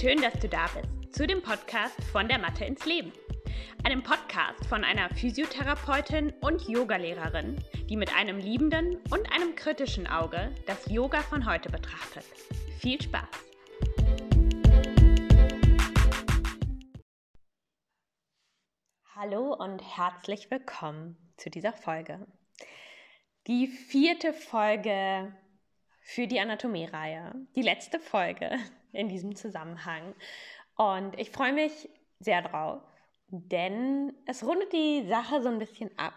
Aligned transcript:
Schön, 0.00 0.20
dass 0.20 0.32
du 0.40 0.48
da 0.48 0.66
bist 0.74 1.14
zu 1.14 1.26
dem 1.26 1.42
Podcast 1.42 2.02
von 2.10 2.26
der 2.26 2.38
Mathe 2.38 2.64
ins 2.64 2.86
Leben. 2.86 3.12
Einem 3.84 4.02
Podcast 4.02 4.66
von 4.66 4.84
einer 4.84 5.08
Physiotherapeutin 5.10 6.32
und 6.40 6.66
Yogalehrerin, 6.66 7.62
die 7.88 7.96
mit 7.96 8.12
einem 8.16 8.38
liebenden 8.38 8.96
und 9.10 9.30
einem 9.32 9.54
kritischen 9.54 10.06
Auge 10.08 10.50
das 10.66 10.90
Yoga 10.90 11.20
von 11.20 11.46
heute 11.46 11.68
betrachtet. 11.70 12.24
Viel 12.80 13.00
Spaß! 13.00 13.28
Hallo 19.14 19.54
und 19.54 19.82
herzlich 19.96 20.50
willkommen 20.50 21.16
zu 21.36 21.50
dieser 21.50 21.74
Folge. 21.74 22.26
Die 23.46 23.68
vierte 23.68 24.32
Folge 24.32 25.32
für 26.02 26.26
die 26.26 26.40
Anatomie-Reihe. 26.40 27.32
Die 27.56 27.62
letzte 27.62 27.98
Folge 27.98 28.50
in 28.92 29.08
diesem 29.08 29.34
Zusammenhang. 29.34 30.14
Und 30.76 31.18
ich 31.18 31.30
freue 31.30 31.52
mich 31.52 31.88
sehr 32.18 32.42
drauf, 32.42 32.82
denn 33.28 34.12
es 34.26 34.44
rundet 34.44 34.72
die 34.72 35.06
Sache 35.06 35.42
so 35.42 35.48
ein 35.48 35.58
bisschen 35.58 35.90
ab. 35.98 36.14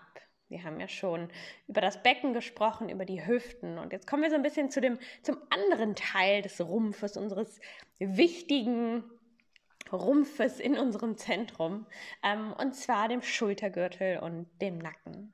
Wir 0.47 0.63
haben 0.63 0.79
ja 0.79 0.87
schon 0.87 1.29
über 1.67 1.81
das 1.81 2.03
Becken 2.03 2.33
gesprochen, 2.33 2.89
über 2.89 3.05
die 3.05 3.25
Hüften. 3.25 3.77
Und 3.77 3.93
jetzt 3.93 4.07
kommen 4.07 4.21
wir 4.21 4.29
so 4.29 4.35
ein 4.35 4.43
bisschen 4.43 4.69
zu 4.69 4.79
dem, 4.79 4.99
zum 5.23 5.37
anderen 5.49 5.95
Teil 5.95 6.41
des 6.41 6.61
Rumpfes, 6.61 7.17
unseres 7.17 7.59
wichtigen 7.99 9.03
Rumpfes 9.91 10.59
in 10.59 10.77
unserem 10.77 11.17
Zentrum. 11.17 11.87
Ähm, 12.23 12.53
und 12.53 12.75
zwar 12.75 13.07
dem 13.07 13.21
Schultergürtel 13.21 14.19
und 14.19 14.47
dem 14.61 14.77
Nacken. 14.77 15.33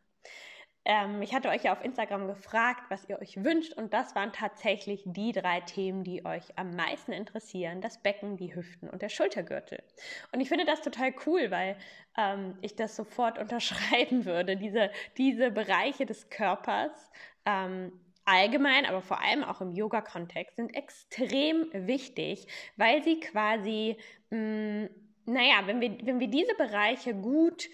Ähm, 0.83 1.21
ich 1.21 1.33
hatte 1.33 1.49
euch 1.49 1.63
ja 1.63 1.73
auf 1.73 1.83
Instagram 1.83 2.27
gefragt, 2.27 2.83
was 2.89 3.07
ihr 3.07 3.19
euch 3.21 3.43
wünscht 3.43 3.73
und 3.73 3.93
das 3.93 4.15
waren 4.15 4.33
tatsächlich 4.33 5.03
die 5.05 5.31
drei 5.31 5.61
Themen, 5.61 6.03
die 6.03 6.25
euch 6.25 6.57
am 6.57 6.75
meisten 6.75 7.11
interessieren. 7.11 7.81
Das 7.81 8.01
Becken, 8.01 8.37
die 8.37 8.55
Hüften 8.55 8.89
und 8.89 9.01
der 9.01 9.09
Schultergürtel. 9.09 9.83
Und 10.31 10.41
ich 10.41 10.49
finde 10.49 10.65
das 10.65 10.81
total 10.81 11.13
cool, 11.25 11.51
weil 11.51 11.77
ähm, 12.17 12.57
ich 12.61 12.75
das 12.75 12.95
sofort 12.95 13.37
unterschreiben 13.39 14.25
würde. 14.25 14.57
Diese, 14.57 14.89
diese 15.17 15.51
Bereiche 15.51 16.05
des 16.05 16.29
Körpers 16.29 17.11
ähm, 17.45 17.91
allgemein, 18.25 18.85
aber 18.85 19.01
vor 19.01 19.21
allem 19.21 19.43
auch 19.43 19.61
im 19.61 19.71
Yoga-Kontext 19.71 20.55
sind 20.55 20.75
extrem 20.75 21.67
wichtig, 21.73 22.47
weil 22.77 23.03
sie 23.03 23.19
quasi, 23.19 23.97
mh, 24.31 24.37
mm, 24.85 24.89
naja, 25.25 25.61
wenn 25.65 25.79
wir, 25.79 25.97
wenn 26.03 26.19
wir 26.19 26.27
diese 26.27 26.55
Bereiche 26.55 27.13
gut 27.13 27.69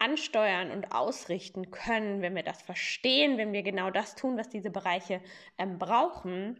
ansteuern 0.00 0.70
und 0.70 0.92
ausrichten 0.92 1.70
können, 1.70 2.22
wenn 2.22 2.34
wir 2.34 2.42
das 2.42 2.62
verstehen, 2.62 3.38
wenn 3.38 3.52
wir 3.52 3.62
genau 3.62 3.90
das 3.90 4.16
tun, 4.16 4.36
was 4.36 4.48
diese 4.48 4.70
Bereiche 4.70 5.20
ähm, 5.58 5.78
brauchen, 5.78 6.58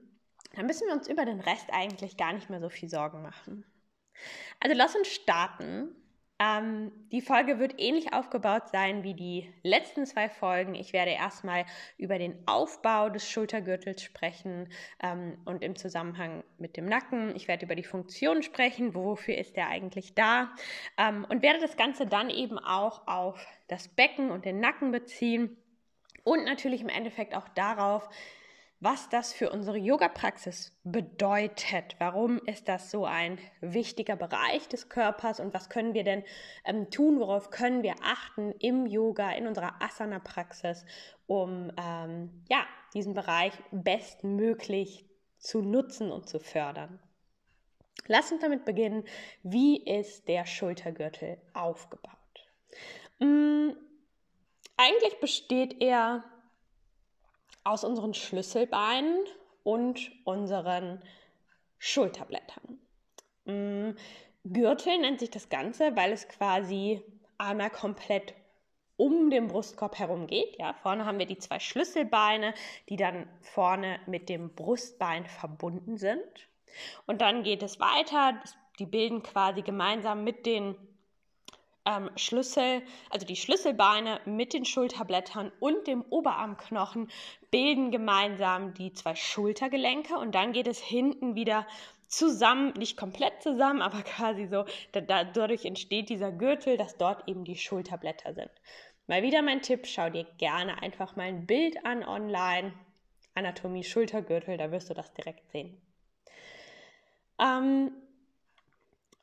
dann 0.54 0.66
müssen 0.66 0.86
wir 0.86 0.94
uns 0.94 1.08
über 1.08 1.24
den 1.24 1.40
Rest 1.40 1.66
eigentlich 1.72 2.16
gar 2.16 2.32
nicht 2.32 2.50
mehr 2.50 2.60
so 2.60 2.68
viel 2.68 2.88
Sorgen 2.88 3.22
machen. 3.22 3.64
Also 4.60 4.76
lass 4.76 4.94
uns 4.94 5.08
starten 5.08 5.96
ähm, 6.40 6.90
die 7.12 7.20
Folge 7.20 7.58
wird 7.58 7.74
ähnlich 7.78 8.14
aufgebaut 8.14 8.70
sein 8.72 9.02
wie 9.02 9.12
die 9.12 9.52
letzten 9.62 10.06
zwei 10.06 10.30
Folgen. 10.30 10.74
Ich 10.74 10.94
werde 10.94 11.10
erstmal 11.10 11.66
über 11.98 12.18
den 12.18 12.34
Aufbau 12.46 13.10
des 13.10 13.30
Schultergürtels 13.30 14.02
sprechen 14.02 14.70
ähm, 15.02 15.36
und 15.44 15.62
im 15.62 15.76
Zusammenhang 15.76 16.42
mit 16.56 16.78
dem 16.78 16.86
Nacken. 16.86 17.36
Ich 17.36 17.46
werde 17.46 17.66
über 17.66 17.74
die 17.74 17.84
Funktion 17.84 18.42
sprechen, 18.42 18.94
wofür 18.94 19.36
ist 19.36 19.56
der 19.56 19.68
eigentlich 19.68 20.14
da 20.14 20.50
ähm, 20.96 21.26
und 21.28 21.42
werde 21.42 21.60
das 21.60 21.76
Ganze 21.76 22.06
dann 22.06 22.30
eben 22.30 22.58
auch 22.58 23.06
auf 23.06 23.46
das 23.68 23.88
Becken 23.88 24.30
und 24.30 24.46
den 24.46 24.60
Nacken 24.60 24.92
beziehen 24.92 25.58
und 26.24 26.44
natürlich 26.44 26.80
im 26.80 26.88
Endeffekt 26.88 27.34
auch 27.34 27.48
darauf, 27.50 28.08
was 28.80 29.10
das 29.10 29.34
für 29.34 29.50
unsere 29.50 29.76
Yoga-Praxis 29.76 30.72
bedeutet. 30.84 31.96
Warum 31.98 32.38
ist 32.46 32.66
das 32.66 32.90
so 32.90 33.04
ein 33.04 33.38
wichtiger 33.60 34.16
Bereich 34.16 34.68
des 34.68 34.88
Körpers 34.88 35.38
und 35.38 35.52
was 35.52 35.68
können 35.68 35.92
wir 35.92 36.02
denn 36.02 36.24
ähm, 36.64 36.90
tun, 36.90 37.20
worauf 37.20 37.50
können 37.50 37.82
wir 37.82 37.94
achten 38.02 38.52
im 38.58 38.86
Yoga, 38.86 39.32
in 39.32 39.46
unserer 39.46 39.80
Asana-Praxis, 39.82 40.86
um 41.26 41.70
ähm, 41.76 42.42
ja, 42.48 42.64
diesen 42.94 43.12
Bereich 43.12 43.52
bestmöglich 43.70 45.04
zu 45.38 45.60
nutzen 45.60 46.10
und 46.10 46.26
zu 46.26 46.40
fördern. 46.40 46.98
Lass 48.06 48.32
uns 48.32 48.40
damit 48.40 48.64
beginnen, 48.64 49.04
wie 49.42 49.84
ist 49.84 50.26
der 50.26 50.46
Schultergürtel 50.46 51.36
aufgebaut? 51.52 52.16
Hm, 53.18 53.76
eigentlich 54.78 55.20
besteht 55.20 55.82
er 55.82 56.24
aus 57.64 57.84
unseren 57.84 58.14
Schlüsselbeinen 58.14 59.24
und 59.62 60.10
unseren 60.24 61.02
Schulterblättern. 61.78 62.78
Mm, 63.44 63.90
Gürtel 64.44 64.98
nennt 64.98 65.20
sich 65.20 65.30
das 65.30 65.48
Ganze, 65.48 65.96
weil 65.96 66.12
es 66.12 66.28
quasi 66.28 67.02
einmal 67.38 67.70
komplett 67.70 68.34
um 68.96 69.30
den 69.30 69.48
Brustkorb 69.48 69.98
herum 69.98 70.26
geht. 70.26 70.58
Ja, 70.58 70.74
vorne 70.74 71.06
haben 71.06 71.18
wir 71.18 71.26
die 71.26 71.38
zwei 71.38 71.58
Schlüsselbeine, 71.58 72.52
die 72.88 72.96
dann 72.96 73.26
vorne 73.40 73.98
mit 74.06 74.28
dem 74.28 74.54
Brustbein 74.54 75.24
verbunden 75.24 75.96
sind. 75.96 76.48
Und 77.06 77.22
dann 77.22 77.42
geht 77.42 77.62
es 77.62 77.80
weiter. 77.80 78.38
Die 78.78 78.86
bilden 78.86 79.22
quasi 79.22 79.62
gemeinsam 79.62 80.22
mit 80.22 80.44
den 80.44 80.74
ähm, 81.84 82.10
Schlüssel, 82.16 82.82
also 83.08 83.26
die 83.26 83.36
Schlüsselbeine 83.36 84.20
mit 84.24 84.52
den 84.52 84.64
Schulterblättern 84.64 85.50
und 85.60 85.86
dem 85.86 86.02
Oberarmknochen 86.02 87.08
bilden 87.50 87.90
gemeinsam 87.90 88.74
die 88.74 88.92
zwei 88.92 89.14
Schultergelenke 89.14 90.16
und 90.16 90.34
dann 90.34 90.52
geht 90.52 90.66
es 90.66 90.78
hinten 90.78 91.34
wieder 91.34 91.66
zusammen, 92.08 92.74
nicht 92.76 92.96
komplett 92.96 93.42
zusammen, 93.42 93.82
aber 93.82 94.02
quasi 94.02 94.46
so, 94.46 94.64
da, 94.92 95.24
dadurch 95.24 95.64
entsteht 95.64 96.08
dieser 96.08 96.32
Gürtel, 96.32 96.76
dass 96.76 96.96
dort 96.96 97.26
eben 97.28 97.44
die 97.44 97.56
Schulterblätter 97.56 98.34
sind. 98.34 98.50
Mal 99.06 99.22
wieder 99.22 99.42
mein 99.42 99.62
Tipp, 99.62 99.86
schau 99.86 100.10
dir 100.10 100.24
gerne 100.38 100.82
einfach 100.82 101.16
mal 101.16 101.24
ein 101.24 101.46
Bild 101.46 101.84
an 101.84 102.04
online, 102.04 102.72
Anatomie 103.34 103.84
Schultergürtel, 103.84 104.56
da 104.56 104.70
wirst 104.70 104.90
du 104.90 104.94
das 104.94 105.12
direkt 105.14 105.50
sehen. 105.50 105.80
Ähm, 107.40 107.92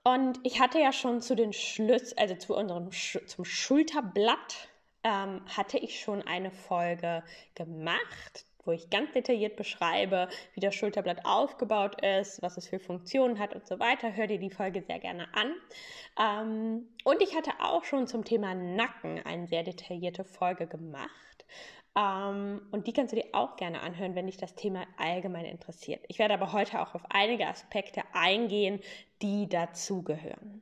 und 0.07 0.40
ich 0.44 0.62
hatte 0.62 0.79
ja 0.79 0.94
schon 0.94 1.19
zu 1.19 1.35
den 1.35 1.51
Schlüs, 1.51 2.13
also 2.13 2.35
zu 2.35 2.56
unserem 2.56 2.94
Sch 2.94 3.19
zum 3.25 3.44
Schulterblatt, 3.44 4.69
ähm, 5.03 5.41
hatte 5.47 5.78
ich 5.78 6.00
schon 6.00 6.22
eine 6.22 6.50
Folge 6.50 7.23
gemacht, 7.56 8.45
wo 8.63 8.72
ich 8.72 8.90
ganz 8.90 9.12
detailliert 9.12 9.57
beschreibe, 9.57 10.29
wie 10.53 10.62
das 10.62 10.75
Schulterblatt 10.75 11.25
aufgebaut 11.25 12.01
ist, 12.01 12.41
was 12.41 12.56
es 12.56 12.69
für 12.69 12.79
Funktionen 12.79 13.38
hat 13.38 13.53
und 13.53 13.68
so 13.68 13.79
weiter. 13.79 14.16
Hör 14.16 14.28
dir 14.28 14.40
die 14.40 14.50
Folge 14.50 14.81
sehr 14.81 15.00
gerne 15.00 15.28
an. 15.34 15.53
Ähm, 16.18 16.88
und 17.03 17.22
ich 17.22 17.35
hatte 17.35 17.51
auch 17.59 17.84
schon 17.84 18.07
zum 18.07 18.24
Thema 18.24 18.56
Nacken 18.56 19.22
eine 19.25 19.47
sehr 19.47 19.63
detaillierte 19.63 20.24
Folge 20.24 20.68
gemacht. 20.68 21.45
Ähm, 21.97 22.62
und 22.72 22.85
die 22.85 22.94
kannst 22.94 23.12
du 23.12 23.16
dir 23.16 23.25
auch 23.34 23.56
gerne 23.56 23.81
anhören, 23.81 24.13
wenn 24.13 24.28
dich 24.28 24.38
das 24.38 24.53
Thema 24.53 24.85
allgemein 24.97 25.46
interessiert. 25.46 26.06
Ich 26.08 26.19
werde 26.19 26.35
aber 26.35 26.53
heute 26.53 26.80
auch 26.80 26.94
auf 26.94 27.03
einige 27.09 27.47
Aspekte 27.47 28.03
eingehen, 28.13 28.80
die 29.24 29.50
dazugehören. 29.50 30.62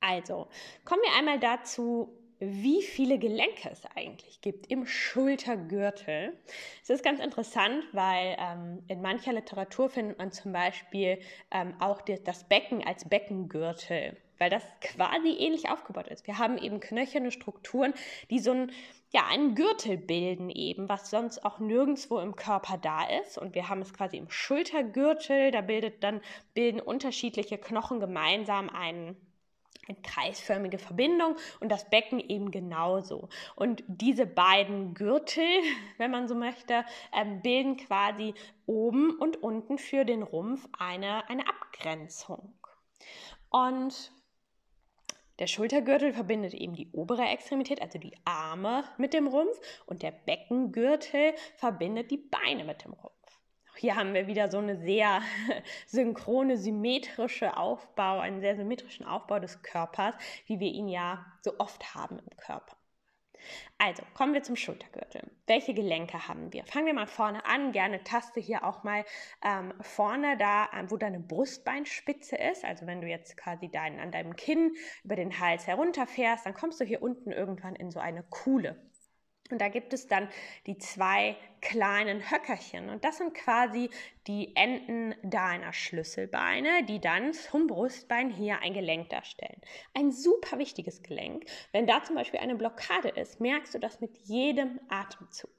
Also, 0.00 0.48
kommen 0.84 1.02
wir 1.02 1.16
einmal 1.16 1.38
dazu, 1.38 2.12
wie 2.40 2.82
viele 2.82 3.18
Gelenke 3.18 3.68
es 3.70 3.82
eigentlich 3.96 4.40
gibt 4.40 4.70
im 4.70 4.86
Schultergürtel. 4.86 6.36
Es 6.82 6.90
ist 6.90 7.02
ganz 7.02 7.20
interessant, 7.20 7.82
weil 7.92 8.36
ähm, 8.38 8.82
in 8.86 9.02
mancher 9.02 9.32
Literatur 9.32 9.90
findet 9.90 10.18
man 10.18 10.30
zum 10.30 10.52
Beispiel 10.52 11.18
ähm, 11.50 11.74
auch 11.80 12.00
die, 12.00 12.22
das 12.22 12.44
Becken 12.44 12.86
als 12.86 13.08
Beckengürtel, 13.08 14.16
weil 14.38 14.50
das 14.50 14.62
quasi 14.80 15.30
ähnlich 15.30 15.68
aufgebaut 15.68 16.06
ist. 16.08 16.28
Wir 16.28 16.38
haben 16.38 16.58
eben 16.58 16.78
knöcherne 16.78 17.32
Strukturen, 17.32 17.92
die 18.30 18.38
so 18.38 18.52
ein 18.52 18.72
ja, 19.10 19.26
einen 19.26 19.54
Gürtel 19.54 19.96
bilden 19.96 20.50
eben, 20.50 20.88
was 20.88 21.10
sonst 21.10 21.44
auch 21.44 21.58
nirgendwo 21.58 22.18
im 22.18 22.36
Körper 22.36 22.76
da 22.76 23.04
ist. 23.20 23.38
Und 23.38 23.54
wir 23.54 23.68
haben 23.68 23.80
es 23.80 23.94
quasi 23.94 24.18
im 24.18 24.30
Schultergürtel, 24.30 25.50
da 25.50 25.62
bildet 25.62 26.04
dann, 26.04 26.20
bilden 26.54 26.80
unterschiedliche 26.80 27.58
Knochen 27.58 28.00
gemeinsam 28.00 28.68
einen 28.68 29.16
eine 29.88 30.00
kreisförmige 30.02 30.78
Verbindung 30.78 31.36
und 31.60 31.70
das 31.70 31.88
Becken 31.88 32.20
eben 32.20 32.50
genauso. 32.50 33.28
Und 33.56 33.82
diese 33.86 34.26
beiden 34.26 34.94
Gürtel, 34.94 35.48
wenn 35.96 36.10
man 36.10 36.28
so 36.28 36.34
möchte, 36.34 36.84
ähm, 37.12 37.40
bilden 37.42 37.76
quasi 37.76 38.34
oben 38.66 39.16
und 39.18 39.42
unten 39.42 39.78
für 39.78 40.04
den 40.04 40.22
Rumpf 40.22 40.68
eine, 40.78 41.28
eine 41.28 41.48
Abgrenzung. 41.48 42.52
Und 43.50 44.12
der 45.38 45.46
Schultergürtel 45.46 46.12
verbindet 46.12 46.54
eben 46.54 46.74
die 46.74 46.90
obere 46.92 47.22
Extremität, 47.22 47.80
also 47.80 47.98
die 47.98 48.14
Arme 48.24 48.84
mit 48.96 49.12
dem 49.12 49.26
Rumpf 49.26 49.60
und 49.86 50.02
der 50.02 50.10
Beckengürtel 50.10 51.34
verbindet 51.56 52.10
die 52.10 52.16
Beine 52.16 52.64
mit 52.64 52.84
dem 52.84 52.92
Rumpf. 52.92 53.14
hier 53.76 53.94
haben 53.94 54.14
wir 54.14 54.26
wieder 54.26 54.50
so 54.50 54.58
eine 54.58 54.76
sehr 54.76 55.22
synchrone, 55.86 56.56
symmetrische 56.56 57.56
Aufbau, 57.56 58.18
einen 58.18 58.40
sehr 58.40 58.56
symmetrischen 58.56 59.06
Aufbau 59.06 59.38
des 59.38 59.62
Körpers, 59.62 60.14
wie 60.46 60.58
wir 60.58 60.72
ihn 60.72 60.88
ja 60.88 61.24
so 61.42 61.52
oft 61.58 61.94
haben 61.94 62.18
im 62.18 62.36
Körper. 62.36 62.77
Also, 63.78 64.02
kommen 64.14 64.34
wir 64.34 64.42
zum 64.42 64.56
Schultergürtel. 64.56 65.22
Welche 65.46 65.74
Gelenke 65.74 66.28
haben 66.28 66.52
wir? 66.52 66.64
Fangen 66.64 66.86
wir 66.86 66.94
mal 66.94 67.06
vorne 67.06 67.44
an. 67.46 67.72
Gerne 67.72 68.02
taste 68.02 68.40
hier 68.40 68.64
auch 68.64 68.84
mal 68.84 69.04
ähm, 69.44 69.72
vorne 69.80 70.36
da, 70.36 70.68
wo 70.88 70.96
deine 70.96 71.20
Brustbeinspitze 71.20 72.36
ist. 72.36 72.64
Also, 72.64 72.86
wenn 72.86 73.00
du 73.00 73.06
jetzt 73.06 73.36
quasi 73.36 73.68
deinen, 73.68 74.00
an 74.00 74.10
deinem 74.10 74.36
Kinn 74.36 74.74
über 75.04 75.16
den 75.16 75.38
Hals 75.38 75.66
herunterfährst, 75.66 76.46
dann 76.46 76.54
kommst 76.54 76.80
du 76.80 76.84
hier 76.84 77.02
unten 77.02 77.30
irgendwann 77.30 77.76
in 77.76 77.90
so 77.90 78.00
eine 78.00 78.22
Kuhle. 78.22 78.87
Und 79.50 79.60
da 79.60 79.68
gibt 79.68 79.92
es 79.92 80.06
dann 80.06 80.28
die 80.66 80.78
zwei 80.78 81.36
kleinen 81.60 82.30
Höckerchen. 82.30 82.88
Und 82.88 83.04
das 83.04 83.18
sind 83.18 83.34
quasi 83.34 83.90
die 84.26 84.54
Enden 84.54 85.14
deiner 85.22 85.72
Schlüsselbeine, 85.72 86.84
die 86.84 87.00
dann 87.00 87.32
zum 87.32 87.66
Brustbein 87.66 88.30
hier 88.30 88.60
ein 88.60 88.74
Gelenk 88.74 89.10
darstellen. 89.10 89.60
Ein 89.94 90.12
super 90.12 90.58
wichtiges 90.58 91.02
Gelenk. 91.02 91.44
Wenn 91.72 91.86
da 91.86 92.02
zum 92.04 92.16
Beispiel 92.16 92.40
eine 92.40 92.56
Blockade 92.56 93.08
ist, 93.08 93.40
merkst 93.40 93.74
du 93.74 93.78
das 93.78 94.00
mit 94.00 94.16
jedem 94.24 94.80
Atemzug. 94.88 95.50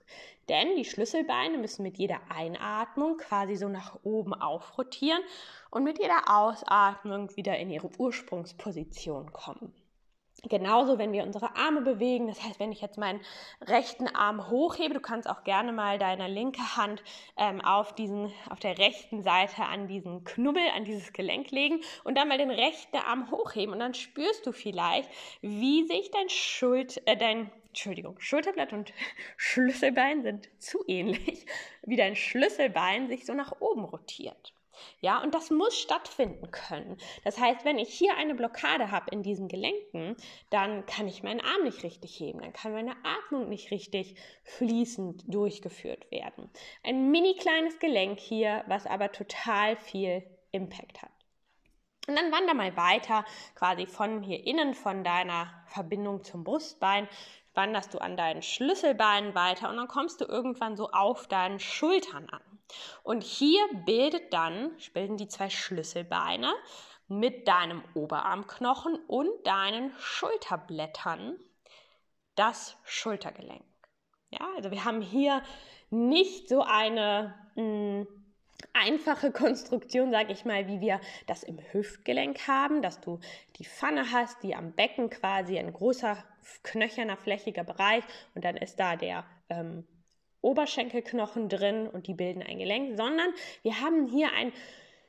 Denn 0.48 0.76
die 0.76 0.86
Schlüsselbeine 0.86 1.58
müssen 1.58 1.84
mit 1.84 1.98
jeder 1.98 2.20
Einatmung 2.30 3.18
quasi 3.18 3.56
so 3.56 3.70
nach 3.70 4.00
oben 4.04 4.34
aufrotieren 4.34 5.22
und 5.70 5.84
mit 5.84 6.00
jeder 6.00 6.24
Ausatmung 6.28 7.36
wieder 7.36 7.58
in 7.58 7.70
ihre 7.70 7.90
Ursprungsposition 8.00 9.32
kommen. 9.32 9.74
Genauso, 10.48 10.98
wenn 10.98 11.12
wir 11.12 11.24
unsere 11.24 11.56
Arme 11.58 11.82
bewegen, 11.82 12.28
das 12.28 12.42
heißt, 12.42 12.60
wenn 12.60 12.72
ich 12.72 12.82
jetzt 12.82 12.98
meinen 12.98 13.20
rechten 13.62 14.08
Arm 14.08 14.50
hochhebe, 14.50 14.94
du 14.94 15.02
kannst 15.02 15.30
auch 15.30 15.44
gerne 15.44 15.74
mal 15.74 16.00
deine 16.00 16.28
linke 16.28 16.78
Hand 16.78 17.04
ähm, 17.36 17.60
auf, 17.62 17.94
diesen, 17.94 18.32
auf 18.50 18.60
der 18.60 18.78
rechten 18.78 19.22
Seite 19.22 19.66
an 19.66 19.88
diesen 19.88 20.24
Knubbel, 20.24 20.64
an 20.76 20.86
dieses 20.86 21.12
Gelenk 21.12 21.52
legen 21.52 21.82
und 22.06 22.18
dann 22.18 22.30
mal 22.30 22.38
den 22.38 22.52
rechten 22.52 22.98
Arm 22.98 23.30
hochheben 23.32 23.74
und 23.74 23.80
dann 23.80 23.94
spürst 23.94 24.46
du 24.46 24.54
vielleicht, 24.54 25.10
wie 25.42 25.86
sich 25.88 26.10
dein 26.12 26.30
Schuld, 26.30 27.02
äh, 27.06 27.18
dein 27.18 27.52
Entschuldigung, 27.68 28.20
Schulterblatt 28.20 28.72
und 28.72 28.94
Schlüsselbein 29.38 30.24
sind 30.24 30.50
zu 30.58 30.84
ähnlich, 30.88 31.46
wie 31.84 31.98
dein 31.98 32.16
Schlüsselbein 32.16 33.10
sich 33.10 33.26
so 33.26 33.34
nach 33.34 33.60
oben 33.60 33.84
rotiert. 33.84 34.54
Ja, 35.02 35.22
und 35.22 35.34
das 35.34 35.50
muss 35.50 35.78
stattfinden 35.78 36.52
können. 36.52 36.98
Das 37.24 37.40
heißt, 37.40 37.66
wenn 37.66 37.80
ich 37.80 37.90
hier 37.90 38.16
eine 38.18 38.36
Blockade 38.36 38.92
habe 38.92 39.12
in 39.12 39.24
diesen 39.24 39.48
Gelenken, 39.48 40.16
dann 40.50 40.86
kann 40.86 41.08
ich 41.08 41.24
meinen 41.24 41.42
Arm 41.42 41.64
nicht 41.64 41.84
richtig 41.84 42.20
heben, 42.20 42.40
dann 42.40 42.54
kann 42.54 42.74
meine 42.74 42.96
Atmung 43.04 43.50
nicht 43.50 43.72
richtig 43.72 44.16
fließend 44.44 45.24
durchgeführt 45.28 46.10
werden. 46.12 46.50
Ein 46.84 47.12
mini 47.12 47.36
kleines 47.36 47.80
Gelenk 47.80 48.20
hier, 48.20 48.64
was 48.68 48.86
aber 48.86 49.12
total 49.12 49.78
viel 49.78 50.24
Impact 50.52 51.02
hat. 51.02 51.12
Und 52.08 52.16
dann 52.16 52.32
wander 52.32 52.56
mal 52.56 52.76
weiter, 52.76 53.24
quasi 53.54 53.86
von 53.86 54.24
hier 54.24 54.44
innen, 54.46 54.74
von 54.74 55.04
deiner 55.04 55.54
Verbindung 55.68 56.24
zum 56.24 56.44
Brustbein, 56.44 57.08
wanderst 57.54 57.94
du 57.94 58.00
an 58.00 58.18
deinen 58.18 58.42
Schlüsselbeinen 58.42 59.36
weiter 59.36 59.70
und 59.70 59.78
dann 59.78 59.88
kommst 59.88 60.22
du 60.22 60.26
irgendwann 60.26 60.76
so 60.76 60.90
auf 60.90 61.28
deinen 61.28 61.60
Schultern 61.60 62.28
an. 62.30 62.42
Und 63.04 63.24
hier 63.24 63.62
bildet 63.86 64.34
dann, 64.34 64.72
bilden 64.94 65.18
die 65.18 65.28
zwei 65.28 65.50
Schlüsselbeine 65.50 66.54
mit 67.08 67.48
deinem 67.48 67.84
Oberarmknochen 67.96 68.96
und 69.08 69.30
deinen 69.46 69.92
Schulterblättern 69.98 71.40
das 72.36 72.78
Schultergelenk. 72.84 73.64
Ja, 74.30 74.48
also 74.56 74.72
wir 74.72 74.86
haben 74.86 75.02
hier 75.02 75.42
nicht 75.90 76.48
so 76.48 76.62
eine 76.62 77.34
mh, 77.56 77.64
hm, 77.64 78.08
einfache 78.74 79.32
Konstruktion, 79.32 80.12
sage 80.12 80.32
ich 80.32 80.46
mal, 80.46 80.68
wie 80.68 80.82
wir 80.82 81.00
das 81.28 81.44
im 81.44 81.60
Hüftgelenk 81.72 82.48
haben, 82.48 82.82
dass 82.82 83.02
du 83.02 83.20
die 83.58 83.66
Pfanne 83.66 84.12
hast, 84.12 84.44
die 84.44 84.56
am 84.56 84.74
Becken 84.74 85.10
quasi 85.10 85.58
ein 85.58 85.74
großer 85.74 86.24
knöcherner, 86.64 87.18
flächiger 87.18 87.64
Bereich 87.64 88.04
und 88.36 88.46
dann 88.46 88.58
ist 88.58 88.80
da 88.80 88.96
der 88.96 89.26
ähm, 89.50 89.88
Oberschenkelknochen 90.42 91.50
drin 91.50 91.88
und 91.88 92.08
die 92.08 92.14
bilden 92.14 92.44
ein 92.44 92.60
Gelenk, 92.60 92.98
sondern 92.98 93.34
wir 93.64 93.82
haben 93.82 94.08
hier 94.08 94.32
ein 94.34 94.52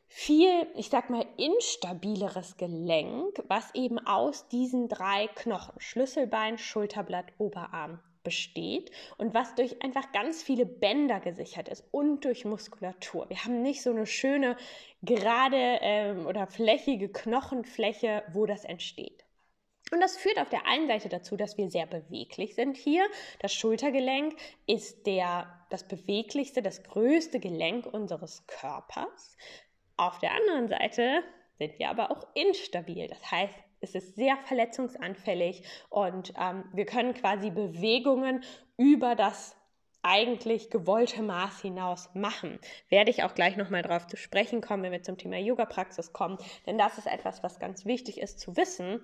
viel, 0.07 0.67
ich 0.75 0.91
sag 0.91 1.09
mal, 1.09 1.25
instabileres 1.37 2.57
Gelenk, 2.57 3.43
was 3.47 3.73
eben 3.75 3.99
aus 3.99 4.49
diesen 4.49 4.89
drei 4.89 5.29
Knochen, 5.29 5.75
Schlüsselbein, 5.79 6.59
Schulterblatt, 6.59 7.27
Oberarm, 7.39 8.01
besteht 8.23 8.91
und 9.19 9.35
was 9.35 9.55
durch 9.55 9.83
einfach 9.83 10.13
ganz 10.13 10.43
viele 10.43 10.67
Bänder 10.67 11.21
gesichert 11.21 11.69
ist 11.69 11.85
und 11.91 12.25
durch 12.25 12.45
Muskulatur. 12.45 13.29
Wir 13.31 13.45
haben 13.45 13.63
nicht 13.63 13.83
so 13.83 13.91
eine 13.91 14.07
schöne, 14.07 14.57
gerade 15.03 15.79
ähm, 15.81 16.27
oder 16.27 16.47
flächige 16.47 17.09
Knochenfläche, 17.09 18.23
wo 18.33 18.47
das 18.47 18.65
entsteht. 18.65 19.25
Und 19.91 20.01
das 20.01 20.17
führt 20.17 20.39
auf 20.39 20.49
der 20.49 20.67
einen 20.67 20.87
Seite 20.87 21.09
dazu, 21.09 21.37
dass 21.37 21.59
wir 21.59 21.71
sehr 21.71 21.87
beweglich 21.87 22.55
sind 22.55 22.77
hier. 22.77 23.05
Das 23.41 23.53
Schultergelenk 23.53 24.37
ist 24.67 25.07
der, 25.07 25.49
das 25.71 25.87
beweglichste, 25.87 26.63
das 26.63 26.83
größte 26.83 27.41
Gelenk 27.41 27.87
unseres 27.87 28.47
Körpers. 28.47 29.37
Auf 29.97 30.19
der 30.19 30.33
anderen 30.33 30.69
Seite 30.69 31.23
sind 31.59 31.79
wir 31.79 31.91
aber 31.91 32.11
auch 32.11 32.27
instabil. 32.35 33.09
Das 33.09 33.31
heißt, 33.31 33.55
es 33.81 33.95
ist 33.95 34.17
sehr 34.17 34.37
verletzungsanfällig 34.45 35.63
und 35.89 36.33
ähm, 36.39 36.65
wir 36.73 36.87
können 36.87 37.15
quasi 37.15 37.51
Bewegungen 37.51 38.45
über 38.77 39.15
das 39.15 39.57
eigentlich 40.03 40.71
gewollte 40.71 41.23
Maß 41.23 41.61
hinaus 41.61 42.09
machen. 42.15 42.59
Werde 42.89 43.11
ich 43.11 43.23
auch 43.23 43.35
gleich 43.35 43.57
nochmal 43.57 43.83
drauf 43.83 44.07
zu 44.07 44.17
sprechen 44.17 44.61
kommen, 44.61 44.83
wenn 44.83 44.93
wir 44.93 45.03
zum 45.03 45.19
Thema 45.19 45.39
Yoga-Praxis 45.39 46.13
kommen, 46.13 46.39
denn 46.67 46.79
das 46.79 46.97
ist 46.97 47.07
etwas, 47.07 47.43
was 47.43 47.59
ganz 47.59 47.85
wichtig 47.85 48.21
ist 48.21 48.41
zu 48.41 48.57
wissen. 48.57 49.03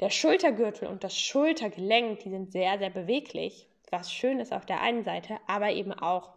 Der 0.00 0.10
Schultergürtel 0.10 0.88
und 0.88 1.04
das 1.04 1.18
Schultergelenk, 1.18 2.20
die 2.20 2.30
sind 2.30 2.50
sehr, 2.50 2.78
sehr 2.78 2.90
beweglich, 2.90 3.68
was 3.90 4.12
schön 4.12 4.40
ist 4.40 4.52
auf 4.52 4.66
der 4.66 4.80
einen 4.80 5.04
Seite, 5.04 5.38
aber 5.46 5.70
eben 5.70 5.92
auch 5.92 6.32